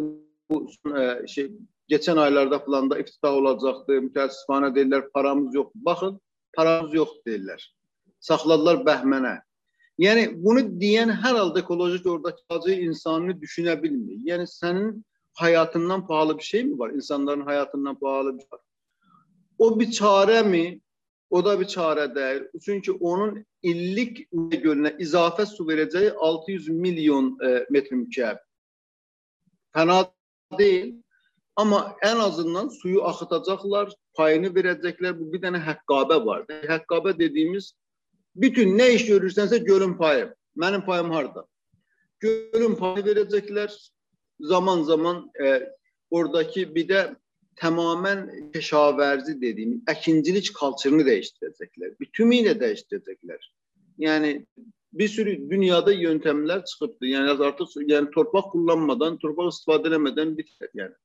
bu 0.50 0.62
e, 0.96 1.26
şey 1.26 1.52
keçən 1.90 2.18
aylarda 2.20 2.58
falan 2.64 2.90
da 2.90 2.98
iftitah 2.98 3.38
olacaqdı. 3.42 4.00
Mütəəssifanə 4.08 4.72
deyirlər 4.74 5.10
paramız 5.14 5.54
yoxdur. 5.54 5.84
Baxın, 5.84 6.18
paramız 6.56 6.94
yoxdur 6.94 7.30
deyirlər. 7.30 7.68
Saxladılar 8.20 8.82
bəhmənə. 8.88 9.36
Yəni 10.00 10.22
bunu 10.42 10.62
deyən 10.80 11.10
hər 11.22 11.36
halda 11.36 11.60
ekolojik 11.60 12.06
oradakı 12.08 12.72
insanını 12.72 13.34
düşünə 13.40 13.74
bilmir. 13.82 14.20
Yəni 14.24 14.46
sənin 14.48 14.94
həyatından 15.40 16.06
pahalı 16.06 16.38
bir 16.38 16.42
şey 16.44 16.64
mi 16.64 16.78
var? 16.78 16.90
İnsanların 16.90 17.46
həyatından 17.46 17.98
pahalı 17.98 18.34
bir 18.34 18.40
şey 18.40 18.48
var. 18.52 18.60
O 19.58 19.80
bir 19.80 19.86
çarə 19.86 20.44
mi? 20.48 20.80
O 21.30 21.44
da 21.44 21.60
bir 21.60 21.64
çarə 21.64 22.14
deyil. 22.14 22.44
Çünki 22.64 22.92
onun 22.92 23.44
illik 23.62 24.26
gölünə 24.32 24.96
izafə 24.98 25.46
su 25.46 25.66
verəcəyi 25.68 26.14
600 26.16 26.68
milyon 26.68 27.36
e, 27.44 27.66
metr 27.70 27.94
mükəb. 27.94 28.40
Fəna 29.76 30.00
deyil. 30.58 30.94
Amma 31.56 31.96
ən 32.02 32.18
azından 32.24 32.68
suyu 32.68 33.04
axıtacaqlar, 33.04 33.92
payını 34.16 34.48
verəcəklər. 34.48 35.18
Bu 35.20 35.28
bir 35.32 35.44
dənə 35.44 35.60
həqqabə 35.60 36.24
var. 36.24 36.46
Həqqabə 36.48 37.18
dediyimiz 37.18 37.74
bütün 38.40 38.76
nə 38.78 38.90
iş 38.96 39.06
görürsənsə 39.08 39.60
gölün 39.64 39.96
payı. 39.98 40.30
Mənim 40.56 40.84
payım 40.86 41.10
harda? 41.10 41.46
Gölün 42.20 42.74
payı 42.74 43.04
verəcəklər. 43.04 43.72
Zaman 44.40 44.82
zaman 44.82 45.30
e, 45.44 45.68
oradakı 46.10 46.74
bir 46.74 46.88
də 46.88 47.00
tamamen 47.56 48.50
keşavərzi 48.54 49.36
dediyimiz 49.40 49.82
əkincilik 49.92 50.52
kalçırını 50.56 51.04
dəyişdirəcəklər. 51.08 51.96
Bütünüyle 52.00 52.54
dəyişdirəcəklər. 52.62 53.42
Yəni 54.00 54.32
bir 54.92 55.08
sürü 55.08 55.36
dünyada 55.50 55.92
yöntemlər 55.92 56.64
çıxıbdı. 56.64 57.06
Yəni 57.12 57.36
artıq 57.44 57.76
yəni 57.84 58.10
torpaq 58.14 58.50
kullanmadan, 58.54 59.18
torpaq 59.20 59.52
istifadə 59.52 59.92
etmədən 59.92 60.34
bitir 60.38 60.72
yəni. 60.74 60.96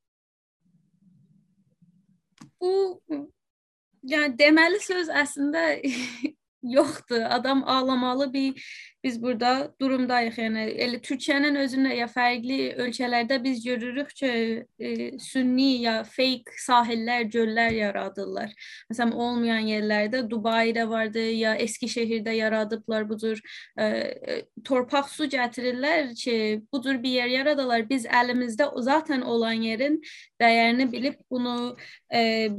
Bu 2.62 2.72
yəni 4.08 4.32
deməli 4.40 4.80
söz 4.82 5.12
əslində 5.12 5.68
yoxdur. 6.66 7.22
Adam 7.30 7.64
ağlamalı 7.70 8.34
bir 8.34 8.64
biz 9.06 9.22
burada 9.22 9.74
durumdayıq. 9.82 10.38
Yəni 10.42 10.64
elə 10.82 11.00
Türkiyənin 11.06 11.60
özündə 11.62 11.94
ya 11.94 12.08
fərqli 12.10 12.58
ölkələrdə 12.82 13.38
biz 13.44 13.62
görürük 13.66 14.10
ki, 14.18 14.32
e, 14.80 14.90
sünni 15.22 15.68
ya 15.84 16.00
fake 16.04 16.58
sahillər, 16.66 17.28
göllər 17.36 17.76
yaradırlar. 17.78 18.54
Məsələn, 18.90 19.14
olmayan 19.14 19.70
yerlərdə 19.70 20.24
Dubayda 20.30 20.88
vardı 20.90 21.22
ya 21.32 21.54
Eskişehirdə 21.68 22.34
yaradıblar 22.34 23.10
bu 23.10 23.18
cür 23.22 23.42
e, 23.78 23.86
e, 23.86 24.42
torpaq 24.66 25.12
su 25.14 25.30
gətirirlər 25.30 26.16
ki, 26.18 26.38
bu 26.74 26.82
cür 26.82 27.02
bir 27.04 27.20
yer 27.20 27.34
yaradılar. 27.38 27.86
Biz 27.90 28.10
əlimizdə 28.10 28.72
zaten 28.90 29.22
olan 29.22 29.62
yerin 29.70 30.02
dəyərini 30.42 30.90
bilib 30.92 31.22
bunu 31.32 31.76
e, 32.10 32.50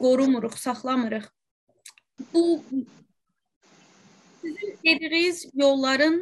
qorumuruq, 0.00 0.56
saxlamırıq. 0.56 1.28
Bu 2.32 2.62
dediyiniz 4.84 5.46
yolların 5.54 6.18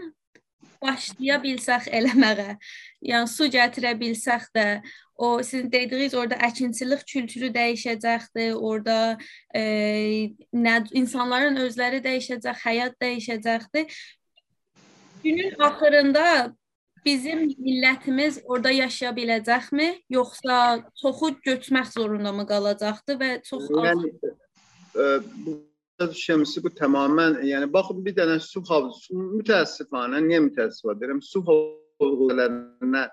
başlaya 0.83 1.39
bilsək 1.43 1.89
eləməyə, 1.95 2.57
yəni 3.05 3.31
su 3.31 3.49
gətirə 3.53 3.95
bilsək 3.99 4.49
də, 4.57 4.67
o 5.17 5.43
sizin 5.43 5.71
dediyiniz 5.73 6.15
orada 6.15 6.37
əkinçilik 6.49 7.05
kültürü 7.09 7.51
dəyişəcəkdir, 7.55 8.55
orada 8.55 9.17
e, 9.55 9.63
nə 10.53 10.77
insanların 10.93 11.57
özləri 11.65 12.03
dəyişəcək, 12.05 12.63
həyat 12.67 12.97
dəyişəcəkdir. 13.03 13.99
Günün 15.25 15.57
axırında 15.59 16.27
bizim 17.05 17.47
millətimiz 17.49 18.43
orada 18.45 18.71
yaşaya 18.71 19.15
biləcəkmi, 19.17 19.89
yoxsa 20.11 20.59
çoxu 21.01 21.33
göçmək 21.47 21.95
zorunda 21.95 22.33
mı 22.33 22.47
qalacaqdı 22.47 23.17
və 23.23 23.31
çox 23.47 23.71
yəni, 23.73 24.13
ə, 24.95 25.09
bu 25.47 25.57
şəmsi 26.01 26.63
bu 26.65 26.71
tamamilə, 26.77 27.43
yəni 27.47 27.73
baxın 27.73 28.05
bir 28.05 28.15
dənə 28.17 28.41
su 28.41 28.61
havzusu 28.69 29.15
mütəəssifanə, 29.17 30.21
niyə 30.29 30.43
mütəəssifə 30.51 30.97
deyirəm, 31.01 31.23
su 31.23 31.41
havzalarına 31.47 33.07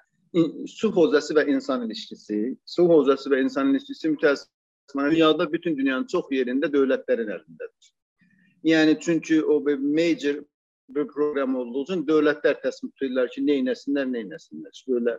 su 0.67 0.91
havzası 0.91 1.33
və 1.37 1.47
insan 1.53 1.85
ilişkisi, 1.85 2.57
su 2.65 2.87
havzası 2.89 3.29
və 3.29 3.41
insan 3.43 3.69
ilişkisi 3.71 4.13
mütəəssifanə 4.15 5.11
dünyada 5.11 5.51
bütün 5.51 5.77
dünyanın 5.77 6.07
çox 6.11 6.31
yerində 6.31 6.67
dövlətlərin 6.73 7.31
əlindədir. 7.37 7.91
Yəni 8.63 8.99
çünki 8.99 9.43
o 9.43 9.65
bir 9.65 9.77
major 9.77 10.43
bir 10.89 11.07
proqram 11.07 11.55
olduğu 11.55 11.83
üçün 11.83 12.05
dövlətlər 12.07 12.59
təsmin 12.61 12.91
edirlər 12.99 13.29
ki, 13.31 13.41
nə 13.47 13.71
etsinlər, 13.71 14.07
nə 14.11 14.23
etsinlər. 14.35 14.83
Belə. 14.87 15.17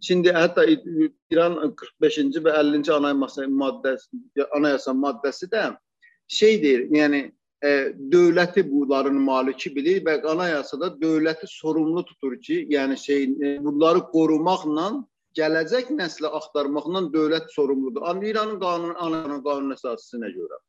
Şimdi 0.00 0.32
hətta 0.32 0.64
İran 0.66 1.58
45-ci 1.80 2.40
və 2.44 2.54
50-ci 2.60 2.92
anayasa 2.92 3.46
maddəsi, 3.48 4.22
anayasa 4.56 4.92
maddəsi 4.96 5.50
də 5.52 5.68
şeydir, 6.28 6.86
yəni 6.90 7.20
e, 7.64 7.70
dövləti 8.12 8.64
bunların 8.70 9.16
maliki 9.28 9.74
bilir 9.76 10.04
və 10.04 10.20
anayasada 10.30 10.92
dövləti 11.00 11.48
sorumlu 11.48 12.04
tutur 12.04 12.36
ki, 12.40 12.66
yəni 12.70 12.96
şey 13.00 13.24
e, 13.24 13.56
bunları 13.64 14.04
qorumaqla 14.12 14.88
gələcək 15.38 15.90
nəslə 15.98 16.30
axtarmaqla 16.38 17.08
dövlət 17.14 17.50
sorumludur. 17.54 18.02
İranın 18.22 18.60
qanun 18.60 18.94
ananın 18.94 19.42
qanun 19.44 19.76
əsasına 19.76 20.30
görə. 20.34 20.60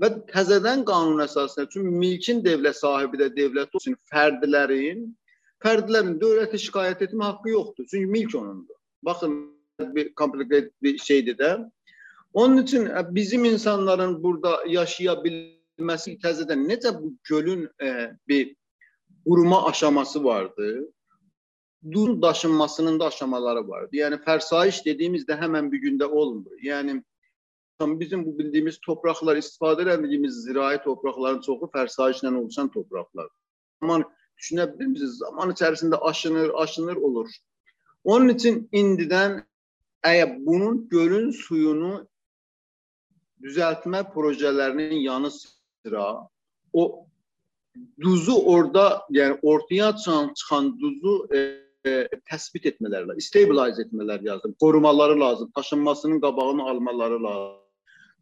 Və 0.00 0.08
təzədən 0.32 0.84
qanun 0.88 1.20
əsasına 1.26 1.68
çünki 1.72 1.96
milkin 2.02 2.44
dövlət 2.44 2.80
sahibi 2.80 3.20
də 3.20 3.28
dövlət 3.36 3.74
olsun, 3.76 3.96
fərdlərin 4.12 5.10
fərdlərin 5.60 6.16
dövlətə 6.20 6.60
şikayət 6.60 7.04
etmə 7.08 7.32
haqqı 7.32 7.52
yoxdur. 7.52 7.86
Çünki 7.90 8.06
milk 8.06 8.34
onundur. 8.34 8.76
Baxın 9.04 9.34
bir 9.80 10.14
komplikasiya 10.14 10.70
bir 10.82 10.98
şeydir 10.98 11.36
də. 11.36 11.50
Onun 12.32 12.56
üçün 12.56 12.86
e, 12.86 13.14
bizim 13.14 13.44
insanların 13.44 14.22
burada 14.22 14.58
yaşaya 14.66 15.16
bilməsi 15.24 16.16
təzədən 16.22 16.66
necə 16.68 16.94
bu 17.02 17.14
gölün 17.24 17.68
e, 17.82 18.16
bir 18.28 18.56
quruma 19.26 19.66
aşaması 19.66 20.24
vardı. 20.24 20.92
Duzun 21.92 22.22
daşınmasının 22.22 23.00
da 23.00 23.06
aşamaları 23.06 23.68
vardı. 23.68 23.96
Yəni 23.96 24.20
fərsayiş 24.24 24.84
dediyimizdə 24.84 25.38
həmən 25.40 25.72
bir 25.72 25.82
gündə 25.82 26.04
olmur. 26.04 26.52
Yəni 26.62 27.02
bizim 27.80 28.26
bu 28.26 28.38
bildiyimiz 28.38 28.78
topraklar, 28.80 29.36
istifadə 29.36 29.88
etdiyimiz 29.94 30.42
zirai 30.44 30.82
toprakların 30.84 31.40
çoxu 31.40 31.70
fərsayişlə 31.74 32.34
oluşan 32.36 32.68
topraklar. 32.68 33.28
Zaman 33.82 34.04
düşünə 34.38 34.78
bilirsiniz, 34.78 35.18
zaman 35.18 35.50
içərisində 35.50 35.96
aşınır, 35.96 36.50
aşınır 36.54 36.96
olur. 36.96 37.30
Onun 38.04 38.28
üçün 38.28 38.68
indidən 38.72 39.42
əgər 40.04 40.46
bunun 40.46 40.88
gölün 40.88 41.30
suyunu 41.30 42.09
düzəltmə 43.44 44.04
projelərinin 44.14 45.00
yanı 45.04 45.30
sıra 45.30 46.06
o 46.72 47.06
duzu 48.02 48.36
orada, 48.44 49.02
yəni 49.10 49.38
ortaya 49.42 49.96
çıxan, 49.96 50.34
çıxan 50.34 50.78
duzu 50.80 51.14
e, 51.34 51.38
e, 51.86 52.08
təsbit 52.30 52.66
etmələri 52.72 53.08
lazım, 53.08 53.20
stabilize 53.20 53.86
etmələri 53.86 54.26
lazım, 54.26 54.54
qorumaları 54.60 55.20
lazım, 55.20 55.52
daşınmasının 55.56 56.20
qabağını 56.20 56.68
almaları 56.70 57.22
lazım. 57.22 57.58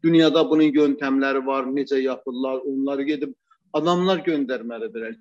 Dünyada 0.03 0.49
bunun 0.49 0.71
yöntəmləri 0.75 1.45
var, 1.45 1.65
necə 1.67 1.99
yapırlar, 1.99 2.61
onları 2.71 3.03
gedib 3.03 3.33
adamlar 3.73 4.23
göndərməlidirlər. 4.23 5.17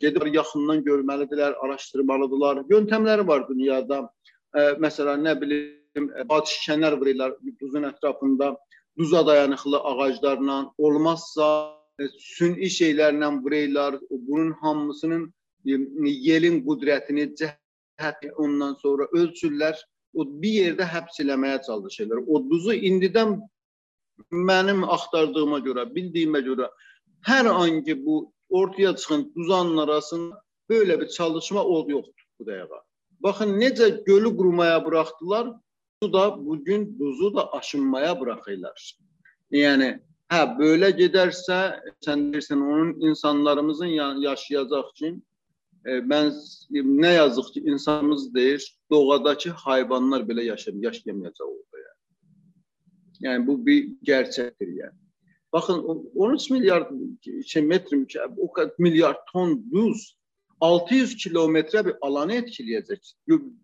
Gedib 0.00 0.34
yaxından 0.34 0.80
görməlidirlər, 0.86 1.58
araşdırmalıdırlar. 1.64 2.64
Yöntəmləri 2.70 3.26
var 3.26 3.44
dünyada. 3.48 4.08
E, 4.56 4.60
məsələn, 4.82 5.26
nə 5.26 5.36
bilim, 5.40 6.08
bac 6.28 6.48
şənər 6.48 6.96
vuruyorlar 7.00 7.36
duzun 7.60 7.84
ətrafında 7.90 8.54
duza 8.98 9.26
dayanıqlı 9.26 9.78
ağaclarla, 9.78 10.72
olmazsa 10.78 11.46
sünni 12.18 12.68
şeylərlə 12.72 13.30
buraylar, 13.44 13.98
bunun 14.10 14.52
hamısının 14.52 15.32
yelin 15.64 16.60
qudrətini, 16.66 17.32
cəhəti 17.40 18.32
ondan 18.36 18.74
sonra 18.74 19.08
ölçürlər. 19.12 19.76
O 20.14 20.26
bir 20.42 20.54
yerdə 20.60 20.84
həbs 20.84 21.20
eləməyə 21.24 21.62
çalışırlar. 21.66 22.24
O 22.26 22.42
duzu 22.50 22.74
indidən 22.74 23.38
mənim 24.30 24.84
axtardığıma 24.84 25.62
görə, 25.64 25.86
bildiyimə 25.94 26.42
görə 26.44 26.68
hər 27.26 27.48
an 27.48 27.82
ki 27.84 27.96
bu 28.06 28.32
ortaya 28.50 28.96
çıxan 28.96 29.32
duzanın 29.36 29.76
arasında 29.76 30.42
böyle 30.68 31.00
bir 31.00 31.08
çalışma 31.08 31.64
ol 31.64 31.88
yoxdur 31.88 32.26
bu 32.38 32.44
dəqiqə. 32.44 32.80
Baxın 33.20 33.56
necə 33.60 34.04
gölü 34.04 34.36
qurumaya 34.36 34.84
buraxdılar, 34.84 35.52
bu 36.02 36.12
da 36.12 36.46
bugün 36.46 36.98
duzu 36.98 37.34
da 37.34 37.52
aşınmaya 37.52 38.20
bırakırlar. 38.20 38.98
Yəni 39.52 39.88
hə 40.32 40.40
böyle 40.58 40.88
gedərsə 40.98 41.58
sən 42.04 42.32
deyirsən 42.32 42.58
onun 42.58 42.90
insanlarımızın 43.08 43.92
yaşayacaq 44.26 44.90
üçün 44.94 45.24
e, 45.86 46.10
ben 46.10 46.32
ne 46.72 47.12
yazık 47.12 47.54
ki 47.54 47.60
insanımız 47.60 48.34
deyir 48.34 48.78
doğadaki 48.90 49.50
hayvanlar 49.50 50.20
belə 50.20 50.42
yaşam 50.44 50.82
yaşayamayacaq 50.82 51.46
orada 51.46 51.78
yani. 51.86 52.02
Yani 53.20 53.46
bu 53.46 53.66
bir 53.66 53.92
gerçektir 54.02 54.68
yani. 54.68 54.98
Bakın 55.52 56.08
13 56.14 56.50
milyar 56.50 56.88
şey 57.46 57.62
metrim 57.62 58.06
o 58.36 58.52
kadar 58.52 58.74
milyar 58.78 59.16
ton 59.32 59.66
duz 59.72 60.16
600 60.62 61.16
kilometre 61.16 61.86
bir 61.86 61.94
alanı 62.00 62.34
etkileyecek. 62.34 63.14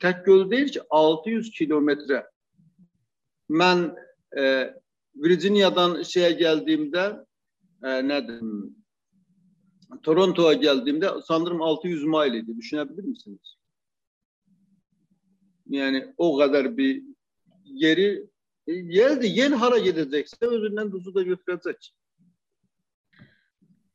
Tek 0.01 0.25
göl 0.27 0.51
değil 0.51 0.69
ki 0.69 0.81
600 0.91 1.51
kilometre. 1.51 2.27
Ben 3.51 3.97
e, 4.39 4.75
Virginia'dan 5.17 6.03
şeye 6.03 6.31
geldiğimde 6.31 7.17
e, 7.83 8.09
ne 8.09 8.29
dedim 8.29 8.77
Toronto'ya 10.03 10.53
geldiğimde 10.53 11.11
sanırım 11.27 11.63
600 11.63 12.05
mile 12.05 12.39
idi. 12.39 12.57
Düşünebilir 12.57 13.05
misiniz? 13.05 13.57
Yani 15.69 16.15
o 16.17 16.39
kadar 16.39 16.77
bir 16.77 17.03
yeri 17.65 18.27
geldi. 18.67 19.27
Yel 19.27 19.53
hara 19.53 19.79
gidecekse 19.79 20.37
özünden 20.41 20.93
duzu 20.93 21.15
da 21.15 21.23
götürecek. 21.23 21.95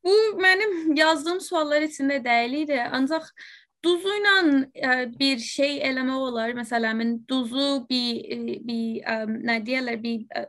Bu 0.04 0.14
mənim 0.42 0.96
yazdığım 0.98 1.40
suallar 1.42 1.86
içində 1.86 2.18
deyil 2.24 2.64
idi. 2.64 2.80
Ancaq 2.92 3.30
duzu 3.84 4.16
ilə 4.20 4.34
e, 4.76 4.90
bir 5.20 5.40
şey 5.44 5.80
eləmək 5.90 6.26
olar. 6.28 6.56
Məsələn, 6.58 7.22
duzu 7.28 7.86
bir 7.90 8.20
e, 8.36 8.58
bir 8.68 9.00
ə, 9.04 9.16
e, 9.16 9.38
nə 9.50 9.58
deyirlər, 9.66 10.02
bir 10.04 10.26
ə, 10.32 10.46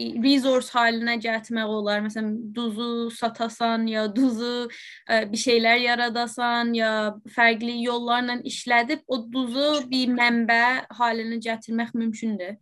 bir 0.00 0.16
resource 0.24 0.72
halinə 0.74 1.16
gətirmək 1.20 1.74
olar. 1.76 2.02
Məsələn, 2.04 2.32
duzu 2.54 3.10
satasan 3.14 3.86
ya 3.90 4.06
duzu 4.14 4.68
ə, 5.06 5.22
bir 5.30 5.42
şeylər 5.44 5.82
yaradasan 5.84 6.74
ya 6.78 6.92
fərqli 7.36 7.80
yollarla 7.84 8.40
işlədib 8.48 9.04
o 9.06 9.22
duzu 9.34 9.84
bir 9.90 10.14
mənbə 10.16 10.90
halinə 10.98 11.40
gətirmək 11.46 11.94
mümkündür. 11.94 12.58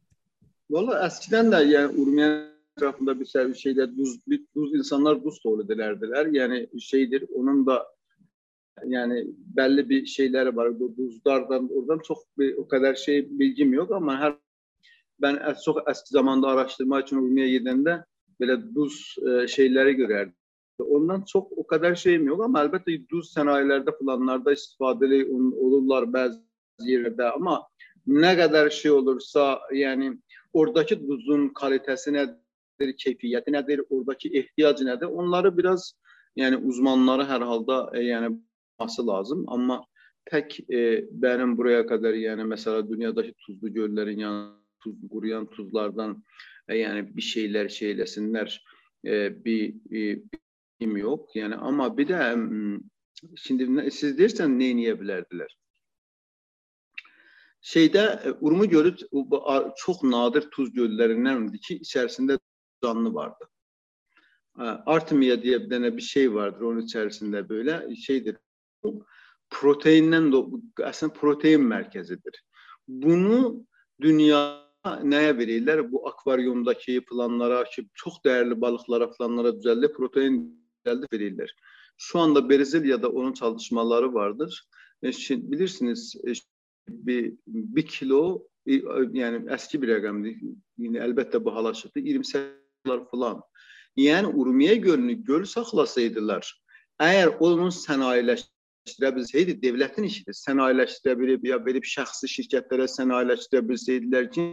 Valla 0.71 1.07
eskiden 1.07 1.53
de 1.53 1.57
yani 1.65 2.01
Urmiye 2.01 2.58
etrafında 2.79 3.21
bir 3.21 3.55
şeyde 3.55 3.97
duz, 3.97 4.27
bir, 4.27 4.45
duz 4.57 4.75
insanlar 4.75 5.25
duz 5.25 5.43
söyledilerdiler. 5.43 6.27
Yani 6.27 6.69
şeydir 6.81 7.25
onun 7.35 7.67
da 7.67 7.87
yani 8.87 9.27
belli 9.57 9.89
bir 9.89 10.07
şeyler 10.07 10.47
var. 10.47 10.81
Bu 10.81 10.97
duzlardan 10.97 11.71
oradan 11.77 11.99
çok 11.99 12.19
bir, 12.39 12.57
o 12.57 12.69
kadar 12.69 12.95
şey 12.95 13.39
bilgim 13.39 13.73
yok 13.73 13.91
ama 13.91 14.19
her 14.19 14.35
ben 15.21 15.55
çok 15.65 15.91
eski 15.91 16.09
zamanda 16.09 16.49
araştırma 16.49 17.01
için 17.01 17.17
Urmiye 17.17 17.51
gidende 17.51 18.05
böyle 18.41 18.75
duz 18.75 19.17
e, 19.27 19.47
şeyleri 19.47 19.93
görerdim. 19.93 20.35
Ondan 20.79 21.23
çok 21.23 21.59
o 21.59 21.67
kadar 21.67 21.95
şeyim 21.95 22.27
yok 22.27 22.45
ama 22.45 22.63
elbette 22.63 23.09
duz 23.09 23.33
sanayilerde 23.33 23.91
falanlarda 23.99 24.53
istifadeli 24.53 25.33
olurlar 25.61 26.13
bazı 26.13 26.43
yerlerde 26.81 27.25
ama 27.25 27.69
ne 28.07 28.37
kadar 28.37 28.71
şey 28.71 28.91
olursa 28.91 29.61
yani 29.75 30.19
oradaki 30.53 31.09
duzun 31.09 31.49
kalitesi 31.49 32.13
nedir, 32.81 32.95
keyfiyyəti 33.05 33.53
nədir, 33.55 33.83
oradakı 33.91 34.29
ehtiyac 34.29 34.83
nədir? 34.87 35.07
Onları 35.07 35.57
biraz 35.57 35.93
yəni 36.37 36.57
uzmanları 36.57 37.27
hər 37.27 37.45
halda 37.45 37.79
e, 37.95 38.03
yəni 38.07 38.33
olması 38.79 39.07
lazım. 39.07 39.45
Amma 39.49 39.85
tək 40.31 40.61
e, 40.75 41.05
benim 41.11 41.57
buraya 41.59 41.87
kadar 41.87 42.15
yani 42.15 42.45
mesela 42.45 42.89
dünyadaki 42.89 43.35
tuzlu 43.47 43.73
göllerin 43.75 44.19
yani 44.19 44.53
tuz, 44.81 44.95
kuruyan 45.11 45.51
tuzlardan 45.51 46.25
e, 46.69 46.77
yani 46.77 47.17
bir 47.17 47.23
şeyler 47.23 47.69
şeylesinler 47.69 48.65
e, 49.05 49.45
bir, 49.45 49.75
bir 49.91 50.23
bilim 50.81 50.97
yok. 50.97 51.37
Yani 51.37 51.55
ama 51.55 51.99
bir 51.99 52.09
de 52.09 52.37
şimdi 53.37 53.91
siz 53.91 54.19
dersen 54.19 54.59
ne 54.59 54.77
niyebilirdiler? 54.77 55.59
Şeydə 57.63 58.29
e, 58.29 58.33
Urmu 58.41 58.69
gölü 58.69 58.97
çox 59.77 60.03
nadir 60.03 60.47
tuz 60.51 60.71
göllərindəndir 60.75 61.59
ki, 61.59 61.81
içərisində 61.83 62.39
canlı 62.83 63.15
vardı. 63.15 63.49
Artemia 64.87 65.43
diye 65.43 65.61
bir 65.61 65.71
tane 65.71 65.97
bir 65.97 66.03
şey 66.03 66.35
vardır 66.35 66.61
onun 66.61 66.81
içerisinde 66.81 67.49
böyle 67.49 67.97
şeydir. 67.97 68.37
Proteinden 69.51 70.33
de 70.33 70.37
aslında 70.85 71.13
protein 71.13 71.61
merkezidir. 71.61 72.45
Bunu 72.89 73.67
dünya 74.01 74.69
neye 75.03 75.39
verirler? 75.39 75.93
Bu 75.93 76.09
akvaryumdaki 76.09 76.93
yapılanlara, 76.93 77.65
çok 77.95 78.25
değerli 78.25 78.61
balıklara 78.61 79.13
falanlara 79.13 79.57
düzenli 79.57 79.93
protein 79.93 80.65
elde 80.85 81.07
verirler. 81.13 81.55
Şu 81.97 82.19
anda 82.19 82.51
Brezilya'da 82.51 83.09
onun 83.09 83.33
çalışmaları 83.33 84.15
vardır. 84.15 84.69
E, 85.03 85.13
şimdi 85.13 85.53
bilirsiniz 85.53 86.17
e, 86.27 86.33
bir, 86.89 87.35
bir 87.47 87.87
kilo 87.87 88.49
yani 89.13 89.53
eski 89.53 89.83
bir 89.83 89.89
rakamdı. 89.89 90.29
Yine 90.79 90.99
elbette 90.99 91.45
bahalaşırdı. 91.45 91.99
28 91.99 92.35
dolar 92.89 93.11
falan. 93.11 93.43
Yani 93.97 94.27
Urmiye 94.27 94.75
Gölü'nü 94.75 95.13
göl 95.13 95.45
saxlasaydılar, 95.45 96.63
eğer 97.01 97.29
onun 97.41 97.71
sənayiləşdirə 97.71 99.11
bilsəydi, 99.17 99.57
devlətin 99.63 100.07
işidir. 100.07 100.35
Sənayiləşdirə 100.35 101.19
bilib 101.19 101.45
ya 101.45 101.59
verib 101.65 101.85
şəxsi 101.85 102.31
şirkətlərə 102.37 102.87
sənayiləşdirə 102.95 103.65
bilsəydilər 103.69 104.31
ki, 104.31 104.47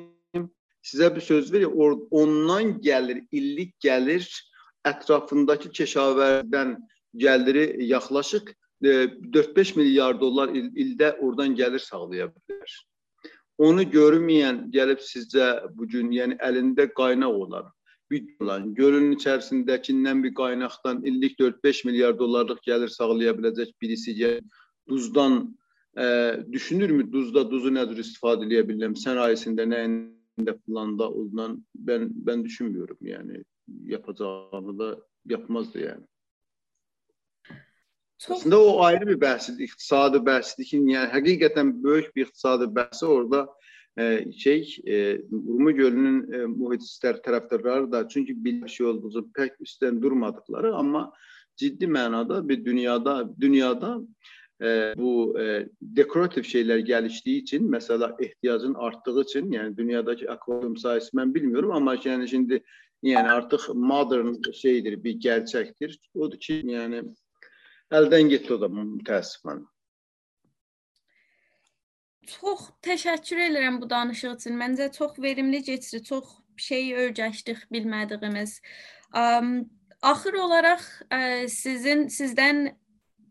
sizə 0.83 1.15
bir 1.15 1.21
söz 1.21 1.53
verir, 1.53 1.69
ondan 2.11 2.79
gəlir, 2.81 3.23
illik 3.31 3.75
gəlir, 3.83 4.25
ətrafındakı 4.85 5.69
keşavərdən 5.69 6.75
gəliri 7.13 7.85
yaxlaşıq 7.85 8.51
4-5 8.83 9.77
milyar 9.77 10.19
dolar 10.21 10.49
il, 10.49 10.69
ildə 10.73 11.15
oradan 11.19 11.55
gəlir 11.55 11.81
sağlaya 11.81 12.27
bilər. 12.33 12.75
Onu 13.57 13.85
görməyən 13.87 14.65
gəlib 14.73 14.99
sizcə 14.99 15.69
bu 15.77 15.87
gün, 15.87 16.11
yəni 16.11 16.35
əlində 16.43 16.89
qaynaq 16.97 17.41
olan, 17.45 17.69
olan, 18.41 18.73
gölün 18.77 19.11
içərisindəkindən 19.15 20.23
bir 20.23 20.33
qaynaqdan 20.39 21.03
illik 21.09 21.39
4-5 21.39 21.83
milyar 21.87 22.17
dollarlıq 22.19 22.61
gəlir 22.67 22.91
sağlaya 22.93 23.33
biləcək 23.37 23.73
birisi 23.81 24.15
gəlir. 24.17 24.43
Duzdan 24.89 25.57
e, 25.97 26.05
düşünürmü 26.51 27.11
duzda 27.11 27.45
duzu 27.51 27.73
nədir 27.73 28.01
istifadə 28.05 28.47
edə 28.47 28.63
bilirəm 28.69 28.97
sənayesində 28.99 29.67
nəyində 29.73 30.57
planda 30.65 31.09
ondan 31.09 31.59
ben 31.75 32.09
ben 32.27 32.43
düşünmüyorum 32.45 32.97
yani 33.01 33.43
yapacağını 33.83 34.79
da 34.79 34.89
yapmazdı 35.25 35.79
yani. 35.79 36.05
Çok... 38.19 38.37
Aslında 38.37 38.63
o 38.63 38.83
ayrı 38.83 39.07
bir 39.07 39.19
bəhsdir, 39.19 39.63
iqtisadi 39.63 40.17
bəhsdir 40.17 40.63
ki, 40.69 40.77
yəni 40.77 41.11
həqiqətən 41.11 41.71
böyük 41.83 42.15
bir 42.15 42.25
iqtisadi 42.25 42.69
bəhsi 42.77 43.05
orada 43.05 43.47
şey 44.37 44.77
e, 44.87 45.21
Urmu 45.31 45.71
gölünün 45.71 46.31
e, 46.31 46.37
muhitistlər 46.51 47.21
tərəfdarları 47.23 47.91
da 47.91 48.07
çünki 48.07 48.35
bir 48.45 48.67
şey 48.67 48.85
olduğu 48.85 49.31
pek 49.31 49.53
üstdən 49.63 50.01
durmadıkları 50.01 50.75
amma 50.75 51.13
ciddi 51.55 51.87
mənada 51.87 52.41
bir 52.47 52.65
dünyada 52.65 53.29
dünyada 53.39 54.01
e, 54.61 54.93
bu 54.97 55.39
e, 55.39 55.69
dekoratif 55.81 56.45
şeyler 56.45 56.77
geliştiği 56.77 57.41
için 57.41 57.69
mesela 57.69 58.17
ihtiyacın 58.19 58.73
arttığı 58.73 59.21
için 59.21 59.51
yani 59.51 59.77
dünyadaki 59.77 60.31
akvaryum 60.31 60.77
sayısı 60.77 61.17
ben 61.17 61.35
bilmiyorum 61.35 61.71
ama 61.71 61.97
yani 62.03 62.29
şimdi 62.29 62.63
yani 63.03 63.29
artık 63.29 63.61
modern 63.75 64.51
şeydir 64.51 65.03
bir 65.03 65.11
gerçektir. 65.11 65.99
Odur 66.15 66.39
ki 66.39 66.61
yani 66.65 67.03
əldən 67.91 68.29
getdi 68.29 68.53
o 68.53 68.61
da 68.61 68.65
mütəəssifən. 68.65 69.63
Çox 72.25 72.69
təşəkkür 72.85 73.41
edirəm 73.49 73.81
bu 73.81 73.89
danışıq 73.89 74.35
üçün. 74.37 74.57
Məncə 74.59 74.91
çox 74.93 75.19
verimli 75.21 75.61
keçdi. 75.63 76.03
Çox 76.03 76.31
şey 76.57 76.91
öyrəşdik 77.03 77.65
bilmədiyimiz. 77.71 78.59
Um, 79.15 79.51
axır 80.01 80.39
olaraq 80.45 80.83
ə, 81.11 81.47
sizin 81.51 82.07
sizdən 82.13 82.69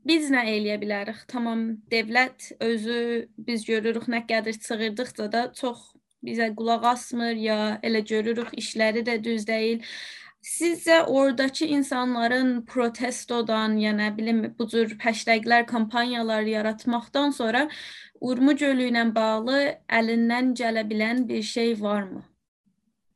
biz 0.07 0.31
nə 0.33 0.45
eləyə 0.53 0.79
bilərik? 0.83 1.25
Tamam, 1.29 1.67
dövlət 1.91 2.53
özü 2.61 2.99
biz 3.39 3.65
görürük 3.69 4.09
nə 4.13 4.25
qədər 4.29 4.59
çığırdıqca 4.67 5.31
da 5.33 5.45
çox 5.57 5.95
bizə 6.25 6.51
qulaq 6.57 6.85
asmır 6.95 7.37
ya 7.41 7.59
elə 7.85 8.05
görürük 8.09 8.53
işləri 8.61 9.05
də 9.07 9.19
düz 9.25 9.47
deyil. 9.49 9.83
Sizcə 10.45 11.05
oradakı 11.09 11.65
insanların 11.65 12.51
protestodan, 12.69 13.79
yəni 13.81 14.03
nə 14.03 14.09
bilim 14.17 14.43
bu 14.59 14.67
cür 14.69 14.91
hashtaglər, 15.01 15.65
kampanyalar 15.67 16.43
yaratmaqdan 16.43 17.33
sonra 17.33 17.63
Urmu 18.21 18.53
gölü 18.57 18.91
ilə 18.91 19.07
bağlı 19.15 19.63
əlindən 20.01 20.53
gələ 20.61 20.85
bilən 20.91 21.25
bir 21.29 21.43
şey 21.43 21.73
varmı? 21.81 22.21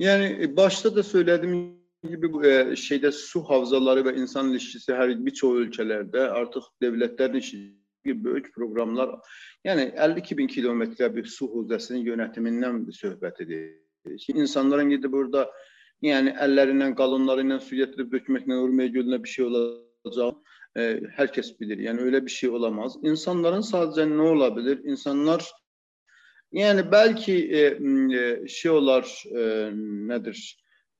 Yəni 0.00 0.48
başda 0.56 0.94
da 0.96 1.04
söylədiyim 1.04 1.60
gibi 2.08 2.32
bu 2.32 2.44
e, 2.46 2.54
şeydə 2.86 3.12
su 3.12 3.44
havzaları 3.44 4.08
və 4.08 4.16
insan 4.22 4.48
ilişkisi 4.54 4.96
hər 4.96 5.12
bir 5.26 5.38
çox 5.42 5.62
ölkələrdə 5.66 6.30
artıq 6.40 6.72
dövlətlərin 6.82 7.42
işi 7.44 7.64
böyük 8.24 8.54
proqramlar, 8.54 9.18
yəni 9.68 9.90
52 10.00 10.38
bin 10.38 10.48
kilometrə 10.48 11.12
bir 11.14 11.28
su 11.28 11.52
hövzəsinin 11.52 12.08
yönətimindən 12.08 12.86
söhbət 13.04 13.42
edir. 13.44 13.74
İnsanların 14.32 14.96
gedib 14.96 15.12
burada 15.12 15.50
yəni 16.06 16.34
əllərindən, 16.44 16.94
qalınları 16.98 17.44
ilə 17.46 17.58
su 17.62 17.78
gətirib 17.78 18.12
dökməklə 18.14 18.58
Urmiya 18.62 18.92
gölünə 18.94 19.18
bir 19.22 19.32
şey 19.34 19.48
olacaq. 19.48 20.36
E, 20.78 20.82
hər 21.16 21.30
kəs 21.34 21.54
bilir. 21.58 21.80
Yəni 21.88 22.04
öyle 22.06 22.20
bir 22.24 22.30
şey 22.30 22.52
olamaz. 22.54 22.98
İnsanların 23.02 23.64
sadəcə 23.66 24.04
nə 24.10 24.28
ola 24.34 24.50
bilər? 24.54 24.78
İnsanlar 24.86 25.42
yəni 26.54 26.84
bəlkə 26.92 27.34
e, 27.34 27.64
e, 28.20 28.48
şey 28.48 28.70
olar, 28.70 29.08
e, 29.32 29.48
nədir? 30.12 30.38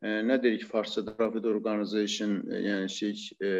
E, 0.02 0.20
nə 0.26 0.38
deyirik 0.42 0.66
farsçada 0.70 1.14
profit 1.16 1.46
organization, 1.46 2.40
e, 2.50 2.62
yəni 2.66 2.88
şey 2.88 3.14
e, 3.42 3.52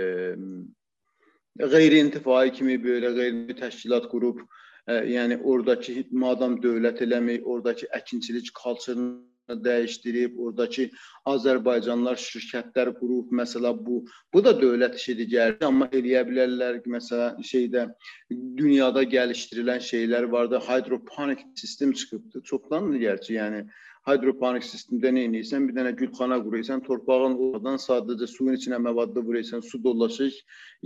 qeyri-intifai 1.59 2.53
kimi 2.55 2.79
belə 2.83 3.15
qeyri 3.15 3.57
təşkilat 3.59 4.11
qurub, 4.11 4.43
e, 4.89 5.01
yəni 5.15 5.41
oradakı 5.43 6.05
madam 6.11 6.59
dövlət 6.63 7.03
eləmək, 7.07 7.43
oradakı 7.45 7.91
əkinçilik 8.01 8.53
kulturunu 8.55 9.28
dəyişdirib, 9.65 10.37
oradakı 10.39 10.89
Azərbaycanlılar 11.33 12.21
şirkətlər 12.21 12.93
qurub, 12.99 13.33
məsələ 13.41 13.73
bu, 13.87 14.03
bu 14.35 14.45
da 14.45 14.55
dövlət 14.61 14.99
işidir 15.01 15.31
gəlir, 15.35 15.59
amma 15.69 15.89
eləyə 15.93 16.25
bilərlər 16.29 16.81
ki, 16.85 16.93
məsələ 16.93 17.29
şeydə 17.51 17.89
dünyada 18.31 19.05
gəlişdirilən 19.17 19.85
şeylər 19.91 20.31
vardı, 20.33 20.61
hidroponik 20.69 21.45
sistem 21.55 21.93
çıxıbdı. 21.93 22.43
Çoxdandır 22.45 23.05
gerçi, 23.09 23.35
yəni 23.35 23.65
hidroponik 24.09 24.65
sistemdə 24.65 25.13
nə 25.15 25.27
edirsən? 25.29 25.69
Bir 25.69 25.77
dənə 25.77 25.93
gülxana 25.99 26.39
qurursan, 26.45 26.83
torpağın 26.87 27.37
oradan 27.49 27.79
sadəcə 27.83 28.29
suyun 28.31 28.57
içinə 28.59 28.81
məvadda 28.83 29.25
vurursan, 29.25 29.63
su 29.65 29.81
dolaşır. 29.85 30.35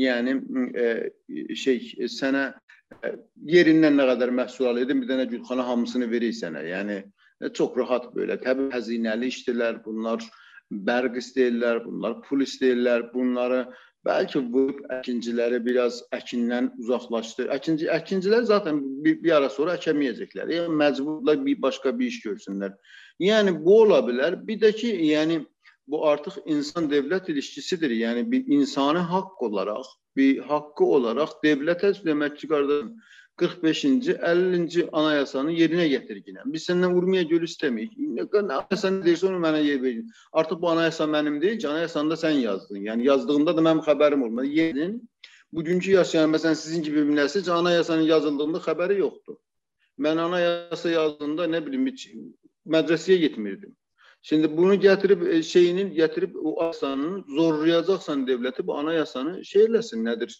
Yəni 0.00 0.36
e, 0.78 0.86
şey 1.64 2.08
sənə 2.10 2.44
e, 3.02 3.14
yerindən 3.54 3.98
nə 3.98 4.08
qədər 4.12 4.34
məhsul 4.38 4.70
alırdın, 4.72 5.02
bir 5.02 5.12
dənə 5.12 5.28
gülxana 5.30 5.66
hamısını 5.68 6.10
verir 6.10 6.34
sənə. 6.36 6.64
Yəni 6.70 7.02
çox 7.56 7.76
rahat 7.76 8.10
belə. 8.16 8.38
Təbii 8.42 8.70
xəzinəli 8.74 9.30
işdirlər, 9.32 9.82
bunlar 9.84 10.22
bərq 10.72 11.18
istəyirlər, 11.20 11.82
bunlar 11.84 12.20
pul 12.26 12.44
istəyirlər, 12.46 13.08
bunları 13.12 13.64
bəlkə 14.06 14.42
bu 14.52 14.64
əkinciləri 14.98 15.60
biraz 15.64 16.00
əkindən 16.16 16.72
uzaqlaşdır. 16.82 17.50
Əkinci 17.54 17.88
əkincilər 17.92 18.46
zaten 18.48 18.80
bir, 19.04 19.18
bir 19.22 19.36
ara 19.38 19.50
sonra 19.52 19.76
əkəməyəcəklər. 19.78 20.50
Yəni 20.56 20.76
məcburlar 20.80 21.40
bir 21.44 21.62
başqa 21.62 21.94
bir 21.98 22.10
iş 22.10 22.20
görsünlər. 22.26 22.74
Yəni 23.22 23.56
bu 23.64 23.80
ola 23.84 24.02
bilər. 24.06 24.38
Bir 24.46 24.60
də 24.62 24.72
ki, 24.74 24.90
yəni 25.12 25.42
bu 25.86 26.02
artıq 26.08 26.40
insan 26.46 26.90
dövlət 26.90 27.30
ilişkisidir. 27.30 27.94
Yəni 28.02 28.26
bir 28.30 28.46
insani 28.56 29.04
haqq 29.12 29.46
olaraq, 29.48 29.86
bir 30.16 30.42
haqqı 30.50 30.84
olaraq 30.98 31.38
dövlətə 31.44 31.94
demək 32.04 32.40
ki, 32.40 32.50
qardaşım 32.54 32.94
45-ci, 33.42 34.14
50-ci 34.32 34.84
anayasanı 34.92 35.52
yerinə 35.52 35.86
yetirginəm. 35.90 36.52
Biz 36.54 36.68
səndən 36.70 36.94
Urmiya 36.98 37.22
gölü 37.30 37.48
istəməyik. 37.50 37.96
Anayasa 38.40 38.90
nə 38.94 39.02
deyirsə 39.06 39.28
onu 39.30 39.40
mənə 39.42 39.62
yer 39.64 39.82
verin. 39.82 40.06
Artıq 40.32 40.60
bu 40.62 40.70
anayasa 40.70 41.08
mənim 41.14 41.40
deyil 41.42 41.58
ki, 41.58 41.68
anayasanı 41.68 42.14
da 42.14 42.20
sən 42.24 42.40
yazdın. 42.42 42.80
Yəni 42.88 43.08
yazdığında 43.08 43.56
da 43.56 43.64
mənim 43.68 43.82
xəbərim 43.88 44.24
olmadı. 44.26 44.46
Yerin 44.46 44.96
bugünkü 45.52 45.90
yaşayan 45.98 46.32
məsələn 46.34 46.54
sizin 46.54 46.82
kimi 46.82 47.08
bir 47.08 47.16
nəsil 47.20 47.50
anayasanın 47.50 48.08
yazıldığında 48.14 48.62
xəbəri 48.68 48.98
yoxdur. 48.98 49.36
Mən 49.98 50.20
anayasa 50.20 50.90
yazdığında 50.90 51.46
nə 51.54 51.66
bilim 51.66 51.86
heç 51.86 52.08
mədrəsəyə 52.66 53.18
getmirdim. 53.26 53.76
Şimdi 54.22 54.56
bunu 54.56 54.74
gətirib 54.74 55.26
e, 55.28 55.42
şeyinin 55.42 55.90
gətirib 55.94 56.36
o 56.42 56.62
asanın 56.62 57.24
zorlayacaqsan 57.36 58.26
dövləti 58.26 58.66
bu 58.66 58.76
anayasanı 58.78 59.44
şey 59.44 59.64
eləsin 59.66 60.04
nədir? 60.06 60.36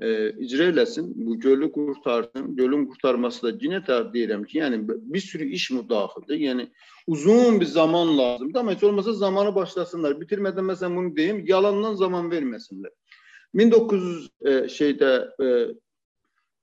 E, 0.00 0.30
icra 0.44 0.64
eləsin, 0.72 1.12
bu 1.16 1.38
gölü 1.40 1.72
qurtarsın. 1.72 2.56
Gölün 2.56 2.86
qurtarması 2.86 3.46
da 3.46 3.50
yenə 3.50 3.80
deyirəm 4.14 4.44
ki, 4.46 4.58
yəni 4.58 4.80
bir 4.88 5.20
sürü 5.20 5.48
iş 5.58 5.70
müdaxildir. 5.70 6.38
Yəni 6.48 6.68
uzun 7.06 7.60
bir 7.60 7.66
zaman 7.66 8.18
lazımdır. 8.18 8.60
Amma 8.60 8.72
heç 8.72 8.84
olmasa 8.84 9.12
zamanı 9.12 9.54
başlasınlar. 9.54 10.18
Bitirmədən 10.20 10.70
məsələn 10.72 10.96
bunu 10.96 11.16
deyim, 11.16 11.44
yalandan 11.46 11.94
zaman 11.94 12.30
verməsinlər. 12.30 12.92
1900 13.54 14.30
e, 14.44 14.50
şeydə 14.50 15.10
e, 15.40 15.74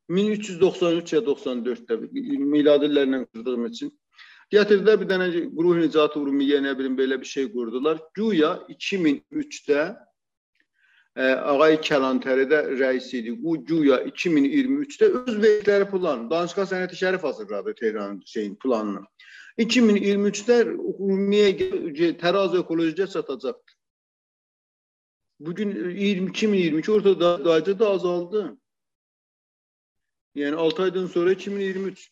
1393 0.10 1.14
ya 1.14 1.20
94-də 1.20 2.00
miladi 2.38 2.90
illərlə 2.92 3.26
qırdığım 3.34 3.66
üçün 3.66 3.92
gətirdilər 4.54 5.00
bir 5.02 5.10
dənə 5.10 5.28
Ruh 5.34 5.78
Nicatı 5.80 6.20
Urumiyyə 6.20 6.60
nə 6.62 6.76
bilim 6.78 6.98
belə 6.98 7.20
bir 7.22 7.26
şey 7.26 7.48
qurdular. 7.54 8.02
Güya 8.14 8.60
2003-də 8.70 9.96
Ağay 11.16 11.78
Kəlantəri 11.78 12.48
də 12.50 12.60
rəis 12.80 13.12
idi. 13.14 13.36
Bu 13.44 13.60
güya 13.66 14.00
2023-də 14.10 15.10
öz 15.20 15.36
verdikləri 15.44 15.90
plan, 15.92 16.26
Danışqa 16.30 16.66
Sənəti 16.66 16.98
Şərif 16.98 17.22
hazırladı 17.22 17.76
Tehranın 17.80 18.24
şeyin 18.26 18.56
planını. 18.56 19.04
2023-də 19.58 20.58
ümumiyə 20.74 22.18
tərazi 22.18 22.58
ekolojiyaya 22.64 23.08
çatacaqdır. 23.08 23.76
Bugün 25.40 25.90
2022 25.90 26.92
ortada 26.92 27.46
dayıca 27.46 27.80
da 27.80 27.90
azaldı. 27.90 28.58
Yani 30.36 30.56
6 30.56 30.84
aydan 30.84 31.06
sonra 31.06 31.32
2023. 31.32 32.12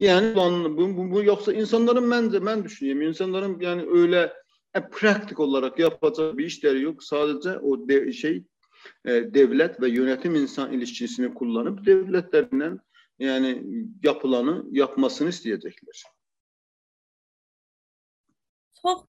Yani 0.00 0.34
bu, 0.36 0.96
bu, 0.96 1.10
bu 1.10 1.22
yoksa 1.22 1.52
insanların 1.52 2.10
bence 2.10 2.46
ben 2.46 2.64
düşünüyorum. 2.64 3.02
İnsanların 3.02 3.60
yani 3.60 3.86
öyle 3.90 4.20
e, 4.20 4.32
praktik 4.80 5.40
olarak 5.40 5.78
yapacak 5.78 6.38
bir 6.38 6.46
işleri 6.46 6.82
yok. 6.82 7.04
Sadece 7.04 7.58
o 7.58 7.88
de, 7.88 8.12
şey 8.12 8.44
e, 9.04 9.10
devlet 9.10 9.80
ve 9.80 9.88
yönetim 9.88 10.34
insan 10.34 10.72
ilişkisini 10.72 11.34
kullanıp 11.34 11.86
devletlerinden 11.86 12.80
yani 13.18 13.64
yapılanı 14.02 14.64
yapmasını 14.70 15.28
isteyecekler. 15.28 16.02
Çok 18.82 19.06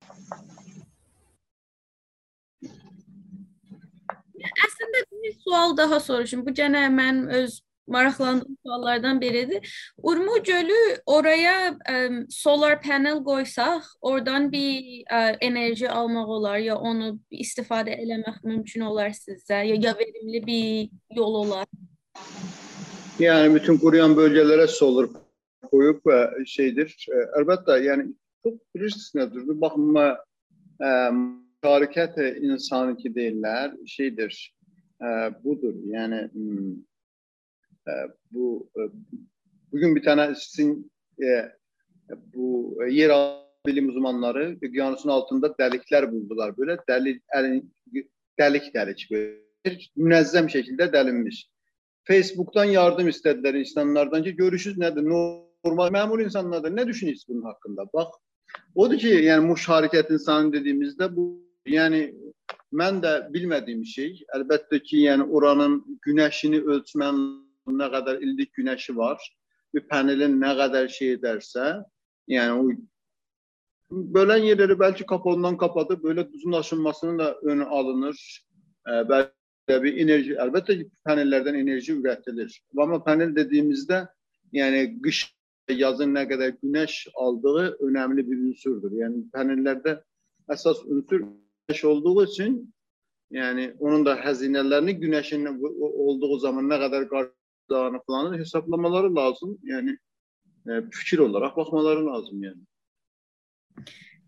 Əslində 4.38 5.02
bir 5.12 5.34
sual 5.44 5.78
daha 5.78 6.00
soruşum. 6.00 6.46
Bu 6.46 6.54
gənə 6.56 6.88
mən 6.94 7.26
öz 7.40 7.62
maraqlandığım 7.88 8.58
suallardan 8.66 9.22
biridir. 9.22 9.92
Urmu 9.98 10.44
Gölü 10.44 11.02
oraya 11.06 11.78
e, 11.90 12.10
solar 12.30 12.82
panel 12.82 13.24
qoysaq, 13.24 13.82
oradan 14.02 14.52
bir 14.52 15.04
e, 15.14 15.38
enerji 15.42 15.90
almaq 15.90 16.28
olar 16.28 16.58
ya 16.58 16.76
onu 16.76 17.20
istifadə 17.32 17.96
eləmək 17.96 18.44
mümkün 18.44 18.82
olar 18.82 19.10
sizə 19.10 19.64
ya, 19.66 19.76
ya 19.76 19.96
verimli 19.98 20.48
bir 20.48 20.90
yol 21.16 21.34
olar. 21.34 21.66
Yani 23.20 23.56
bütün 23.56 23.78
kuruyan 23.78 24.18
bölgelere 24.18 24.68
solar 24.68 25.10
koyup 25.72 26.08
e, 26.08 26.46
şeydir. 26.46 27.08
Elbette 27.40 27.72
yani 27.72 28.14
çok 28.44 28.76
bilirsiniz 28.76 29.16
nedir? 29.16 29.48
Bir 29.48 29.62
bakıma 29.62 30.18
e, 30.82 30.90
hareket 31.62 32.18
insanı 32.42 32.98
ki 32.98 33.16
değiller 33.16 33.72
şeydir. 33.86 34.56
E, 35.02 35.06
budur. 35.44 35.74
Yani 35.86 36.30
hmm, 36.34 36.76
bu 38.32 38.70
e, 38.78 38.82
bugün 39.72 39.96
bir 39.96 40.04
tane 40.04 40.36
sizin 40.36 40.92
e, 41.24 41.52
bu 42.36 42.78
yer 42.90 43.12
bilim 43.68 43.90
uzmanları 43.90 44.58
okyanusun 44.68 45.10
altında 45.10 45.58
delikler 45.58 46.12
buldular. 46.12 46.58
Böyle 46.58 46.78
delik, 46.90 47.24
delik 48.40 48.76
delik 48.76 49.12
böyle 49.12 49.92
münezzem 49.96 50.50
şekilde 50.50 50.94
delinmiş. 50.94 51.50
Facebook'tan 52.04 52.66
yardım 52.66 53.08
istediler 53.08 53.54
insanlardan 53.54 54.24
ki 54.24 54.36
görüşüz 54.36 54.78
nedir? 54.78 55.04
Normal 55.66 55.92
memur 55.92 56.20
insanlardır. 56.20 56.76
Ne 56.76 56.88
düşünüyorsunuz 56.88 57.28
bunun 57.30 57.42
hakkında? 57.42 57.86
Bak 57.94 58.14
odur 58.76 58.98
ki 58.98 59.08
yani 59.08 59.46
muş 59.46 59.70
hareket 59.70 60.12
insanı 60.12 60.54
dediğimizde 60.54 61.16
bu 61.16 61.48
yani 61.66 62.16
ben 62.74 63.04
de 63.04 63.28
bilmediğim 63.34 63.86
şey 63.86 64.24
elbette 64.36 64.84
ki 64.84 64.98
yani 64.98 65.24
oranın 65.24 66.00
güneşini 66.02 66.62
ölçmen 66.62 67.47
nə 67.74 67.90
qədər 67.94 68.22
illik 68.24 68.54
günəşi 68.58 68.96
var, 68.98 69.22
bir 69.74 69.88
panelin 69.92 70.38
nə 70.42 70.54
qədər 70.60 70.90
şey 70.92 71.16
edərsə, 71.18 71.70
yəni 72.32 72.60
o 72.60 74.02
bölən 74.16 74.44
yerləri 74.48 74.78
bəlkə 74.80 75.08
kapondan 75.08 75.58
kapadı, 75.58 76.00
belə 76.04 76.28
duzun 76.32 76.60
aşınmasının 76.60 77.20
da 77.20 77.34
önü 77.44 77.66
alınır. 77.66 78.20
E, 78.88 78.92
bəlkə 79.12 79.80
bir 79.84 80.00
enerji, 80.04 80.36
əlbəttə 80.44 80.78
ki, 80.82 80.90
panellərdən 81.08 81.60
enerji 81.62 81.96
ürətilir. 81.96 82.52
Amma 82.78 83.00
panel 83.04 83.36
dediyimizdə, 83.36 84.06
yəni 84.56 84.86
qış 85.04 85.26
yazın 85.76 86.16
nə 86.16 86.24
qədər 86.30 86.56
günəş 86.64 87.08
aldığı 87.16 87.78
önəmli 87.88 88.24
bir 88.28 88.44
ünsurdur. 88.50 88.96
Yəni 89.02 89.26
panellərdə 89.36 90.00
əsas 90.52 90.84
ünsur 90.88 91.24
güneş 91.68 91.86
olduğu 91.86 92.24
için 92.24 92.74
yani 93.32 93.74
onun 93.80 94.06
da 94.06 94.26
hazinelerini 94.26 94.94
güneşin 95.00 95.46
olduğu 95.82 96.38
zaman 96.40 96.70
ne 96.70 96.80
kadar 96.80 97.02
dağını 97.70 98.00
falan 98.08 98.40
hesaplamaları 98.40 99.16
lazım. 99.16 99.58
Yani 99.64 99.98
e, 100.70 100.72
fikir 100.92 101.20
olarak 101.20 101.58
bakmaları 101.58 102.06
lazım 102.06 102.44
yani. 102.44 102.62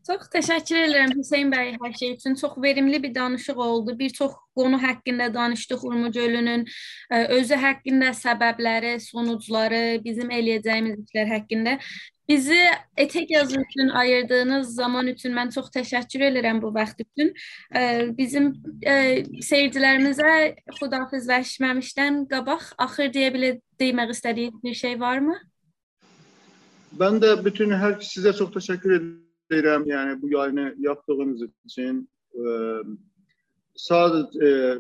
Çox 0.10 0.30
təşəkkür 0.34 0.80
edirəm 0.88 1.12
Hüseyn 1.14 1.52
bəy 1.54 1.76
hər 1.76 1.92
şey 2.00 2.14
üçün. 2.16 2.36
Çox 2.36 2.56
verimli 2.58 3.04
bir 3.04 3.16
danışıq 3.16 3.58
oldu. 3.62 4.00
Bir 4.00 4.10
çox 4.10 4.32
qonu 4.56 4.82
haqqında 4.82 5.34
danışdıq 5.34 5.84
Urmu 5.84 6.12
gölünün 6.12 6.66
e, 7.12 7.26
özü 7.26 7.56
haqqında, 7.56 8.14
səbəbləri, 8.18 8.96
sonucları, 9.00 9.84
bizim 10.06 10.32
eləyəcəyimiz 10.32 11.04
işlər 11.04 11.30
haqqında. 11.36 11.78
Bizi 12.30 12.60
etek 12.98 13.32
yazı 13.32 13.62
üçün 13.62 13.90
ayırdığınız 13.90 14.76
zaman 14.76 15.08
üçün 15.08 15.34
mən 15.34 15.54
çox 15.54 15.72
təşəkkür 15.74 16.26
edirəm 16.30 16.62
bu 16.62 16.74
vaxt 16.74 17.02
üçün. 17.02 17.32
Bizim 18.18 18.52
seyircilərimizə 19.50 20.34
xudafizləşməmişdən 20.82 22.28
qabaq 22.30 22.68
axır 22.78 23.10
deyə 23.16 23.32
bilə 23.34 23.56
demək 23.82 24.14
istədiyiniz 24.14 24.62
bir 24.64 24.74
şey 24.74 25.00
varmı? 25.00 25.40
Ben 26.92 27.22
de 27.22 27.46
bütün 27.46 27.72
her 27.72 28.00
size 28.00 28.34
çok 28.34 28.54
teşekkür 28.54 28.92
ederim 28.92 29.30
ederim 29.52 29.84
yani 29.88 30.22
bu 30.22 30.30
yayını 30.30 30.76
yaptığınız 30.80 31.42
için. 31.66 32.10
Sadece 33.76 34.46
e, 34.46 34.78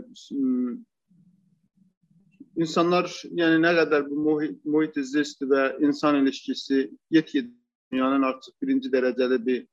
insanlar 2.60 3.24
yani 3.32 3.62
ne 3.62 3.76
kadar 3.76 4.10
bu 4.10 4.16
muhit, 4.16 4.66
muhit 4.66 4.96
zist 4.96 5.42
ve 5.42 5.78
insan 5.80 6.16
ilişkisi 6.16 6.92
yetki 7.10 7.52
dünyanın 7.92 8.22
artık 8.22 8.62
birinci 8.62 8.92
derecede 8.92 9.46
bir 9.46 9.68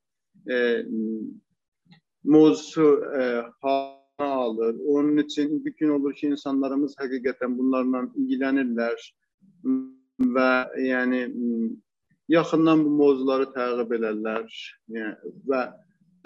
e, 0.52 0.86
mevzusu 2.24 3.04
e, 3.18 3.42
alır. 4.18 4.76
Onun 4.86 5.16
için 5.16 5.52
mümkün 5.52 5.88
olur 5.88 6.14
ki 6.14 6.26
insanlarımız 6.26 6.94
hakikaten 6.98 7.58
bunlarla 7.58 8.08
ilgilenirler 8.16 9.14
ve 10.20 10.82
yani 10.82 11.32
yaxından 12.28 12.84
bu 12.84 12.90
mövzuları 12.90 13.50
təqib 13.54 13.92
elərlər 13.98 14.46
yəni, 14.90 15.34
və 15.50 15.60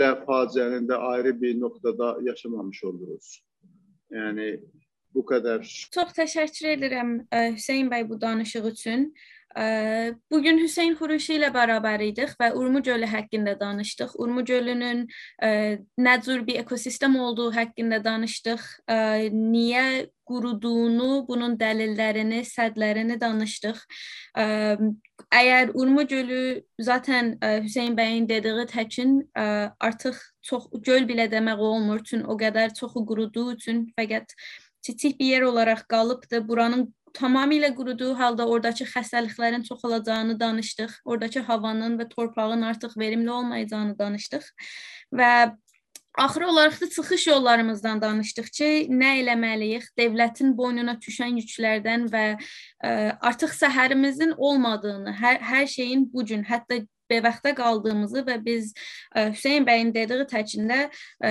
də 0.00 0.10
faciənin 0.24 0.86
də 0.88 0.96
ayrı 1.12 1.34
bir 1.40 1.60
nöqtada 1.60 2.18
yaşamamış 2.22 2.84
oluruz. 2.84 3.42
Yəni 4.10 4.60
bu 5.14 5.24
qədər. 5.26 5.66
Çox 5.94 6.14
təşəkkür 6.16 6.72
edirəm 6.76 7.12
Hüseyn 7.56 7.90
bəy 7.92 8.08
bu 8.08 8.20
danışıq 8.20 8.72
üçün. 8.72 9.12
Bugün 10.30 10.60
Hüseyn 10.62 10.94
Xuruşi 10.94 11.34
ilə 11.40 11.48
bərabər 11.50 12.04
idik 12.06 12.36
və 12.38 12.52
Urmu 12.54 12.84
gölü 12.86 13.08
haqqında 13.10 13.56
danışdıq. 13.58 14.14
Urmu 14.14 14.44
gölünün 14.46 15.08
nə 15.98 16.14
cür 16.22 16.46
bir 16.46 16.60
ekosistem 16.62 17.16
olduğu 17.18 17.50
haqqında 17.56 17.98
danışdıq. 18.04 18.62
Niyə 19.34 20.06
quruduğunu, 20.30 21.26
bunun 21.26 21.58
dəlillərini, 21.58 22.44
sədlərini 22.46 23.18
danışdıq. 23.20 23.82
Əgər 24.38 25.74
Urmu 25.74 26.06
gölü 26.06 26.62
zaten 26.78 27.34
Hüseyn 27.42 27.98
bəyin 27.98 28.28
dediyi 28.30 28.70
təkin 28.70 29.18
artıq 29.34 30.14
çox 30.46 30.70
göl 30.86 31.10
belə 31.10 31.26
demək 31.26 31.58
olmur, 31.58 32.04
çünki 32.06 32.30
o 32.30 32.38
qədər 32.38 32.70
çoxu 32.78 33.02
quruduğu 33.02 33.52
üçün 33.58 33.88
fəqət 33.98 34.38
kiçik 34.82 35.20
bir 35.20 35.26
yer 35.26 35.42
olaraq 35.42 35.86
qalıbdı. 35.88 36.48
Buranın 36.48 36.94
tamamilə 37.14 37.74
quruduğu 37.74 38.14
halda 38.18 38.46
oradakı 38.48 38.84
xəstəliklərin 38.84 39.64
çoxalacağını 39.68 40.40
danışdıq. 40.40 41.00
Oradakı 41.04 41.40
havanın 41.40 41.98
və 41.98 42.08
torpağın 42.08 42.62
artıq 42.62 42.96
verimli 42.98 43.30
olmayacağını 43.30 43.98
danışdıq. 43.98 44.46
Və 45.12 45.56
Axırı 46.18 46.48
olaraq 46.48 46.80
da 46.80 46.90
çıxış 46.90 47.26
yollarımızdan 47.26 48.00
danışdıq 48.02 48.48
ki, 48.56 48.68
nə 48.90 49.12
eləməliyik? 49.20 49.84
Dövlətin 49.98 50.56
boynuna 50.58 50.96
düşən 50.98 51.36
yüklərdən 51.38 52.08
və 52.10 52.24
ə, 52.34 52.90
artıq 53.30 53.54
səhərimizin 53.54 54.34
olmadığını, 54.36 55.14
hər, 55.14 55.38
hər 55.38 55.68
şeyin 55.70 56.08
bu 56.12 56.24
gün, 56.26 56.42
hətta 56.44 56.80
bevəxtə 57.10 57.54
qaldığımızı 57.58 58.24
və 58.28 58.38
biz 58.44 58.72
e, 59.14 59.30
Hüseyn 59.32 59.66
bəyin 59.66 59.94
dediyi 59.94 60.26
təkində 60.30 60.80
e, 61.24 61.30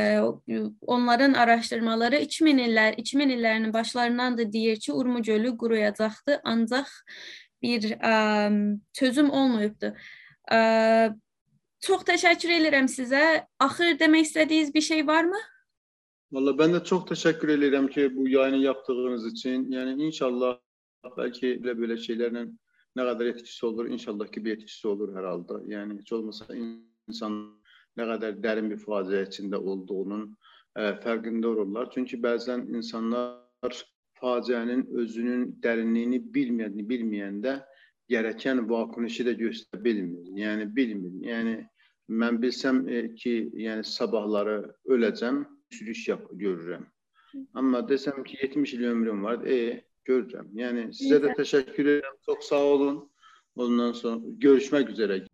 onların 0.81 1.33
araşdırmaları 1.33 2.23
2000 2.27 2.63
illər 2.67 2.97
2000 2.97 3.35
illərinin 3.37 3.73
başlarından 3.73 4.37
da 4.37 4.51
deyir 4.53 4.79
ki, 4.79 4.93
Urmu 4.93 5.23
gölü 5.23 5.57
quruyacaqdı, 5.57 6.41
ancaq 6.43 6.91
bir 7.61 7.91
ə, 7.99 8.15
çözüm 8.93 9.29
olmayıbdı. 9.29 9.95
Ə, 10.51 10.59
çox 11.85 12.03
təşəkkür 12.07 12.55
edirəm 12.59 12.87
sizə. 12.91 13.23
Axır 13.59 13.97
demək 13.99 14.29
istədiyiniz 14.29 14.73
bir 14.73 14.81
şey 14.81 15.07
varmı? 15.07 15.39
Valla 16.31 16.57
ben 16.57 16.73
de 16.73 16.83
çok 16.83 17.07
teşekkür 17.07 17.49
ederim 17.49 17.87
ki 17.87 18.15
bu 18.15 18.27
yayını 18.29 18.57
yaptığınız 18.57 19.33
için. 19.33 19.71
Yani 19.71 20.03
inşallah 20.03 20.59
belki 21.17 21.63
böyle 21.63 21.79
böyle 21.79 21.97
şeylerle 21.97 22.45
ne 22.95 23.03
kadar 23.03 23.25
etkisi 23.25 23.65
olur? 23.65 23.89
İnşallah 23.89 24.27
ki 24.27 24.45
bir 24.45 24.51
etkisi 24.51 24.87
olur 24.87 25.15
herhalde. 25.15 25.53
Yani 25.67 25.99
hiç 25.99 26.13
olmasa 26.13 26.55
insan 27.07 27.59
ne 27.97 28.05
kadar 28.05 28.43
derin 28.43 28.71
bir 28.71 28.77
facia 28.77 29.21
içinde 29.21 29.57
olduğunun 29.57 30.37
e, 30.75 30.95
farkında 30.95 31.49
olurlar. 31.49 31.91
Çünkü 31.91 32.23
bazen 32.23 32.59
insanlar 32.59 33.39
facianın 34.13 34.87
özünün 34.95 35.59
derinliğini 35.63 36.33
bilmeyeni 36.33 36.89
bilmeyende 36.89 37.65
gereken 38.07 38.69
vakunişi 38.69 39.25
de 39.25 39.33
gösterebilmiyor. 39.33 40.37
Yani 40.37 40.75
bilmiyor. 40.75 41.35
Yani 41.35 41.67
ben 42.09 42.41
bilsem 42.41 42.87
e, 42.87 43.15
ki 43.15 43.51
yani 43.53 43.83
sabahları 43.83 44.75
öleceğim, 44.85 45.47
sürüş 45.69 46.07
yap 46.07 46.27
görürüm. 46.31 46.87
Ama 47.53 47.89
desem 47.89 48.23
ki 48.23 48.37
70 48.41 48.73
yıl 48.73 48.83
ömrüm 48.83 49.23
var, 49.23 49.43
e 49.43 49.83
göreceğim. 50.05 50.49
Yani 50.53 50.93
size 50.93 51.23
de 51.23 51.33
teşekkür 51.33 51.85
ederim. 51.85 52.15
Çok 52.25 52.43
sağ 52.43 52.63
olun. 52.63 53.09
Ondan 53.55 53.91
sonra 53.91 54.19
görüşmek 54.25 54.89
üzere. 54.89 55.25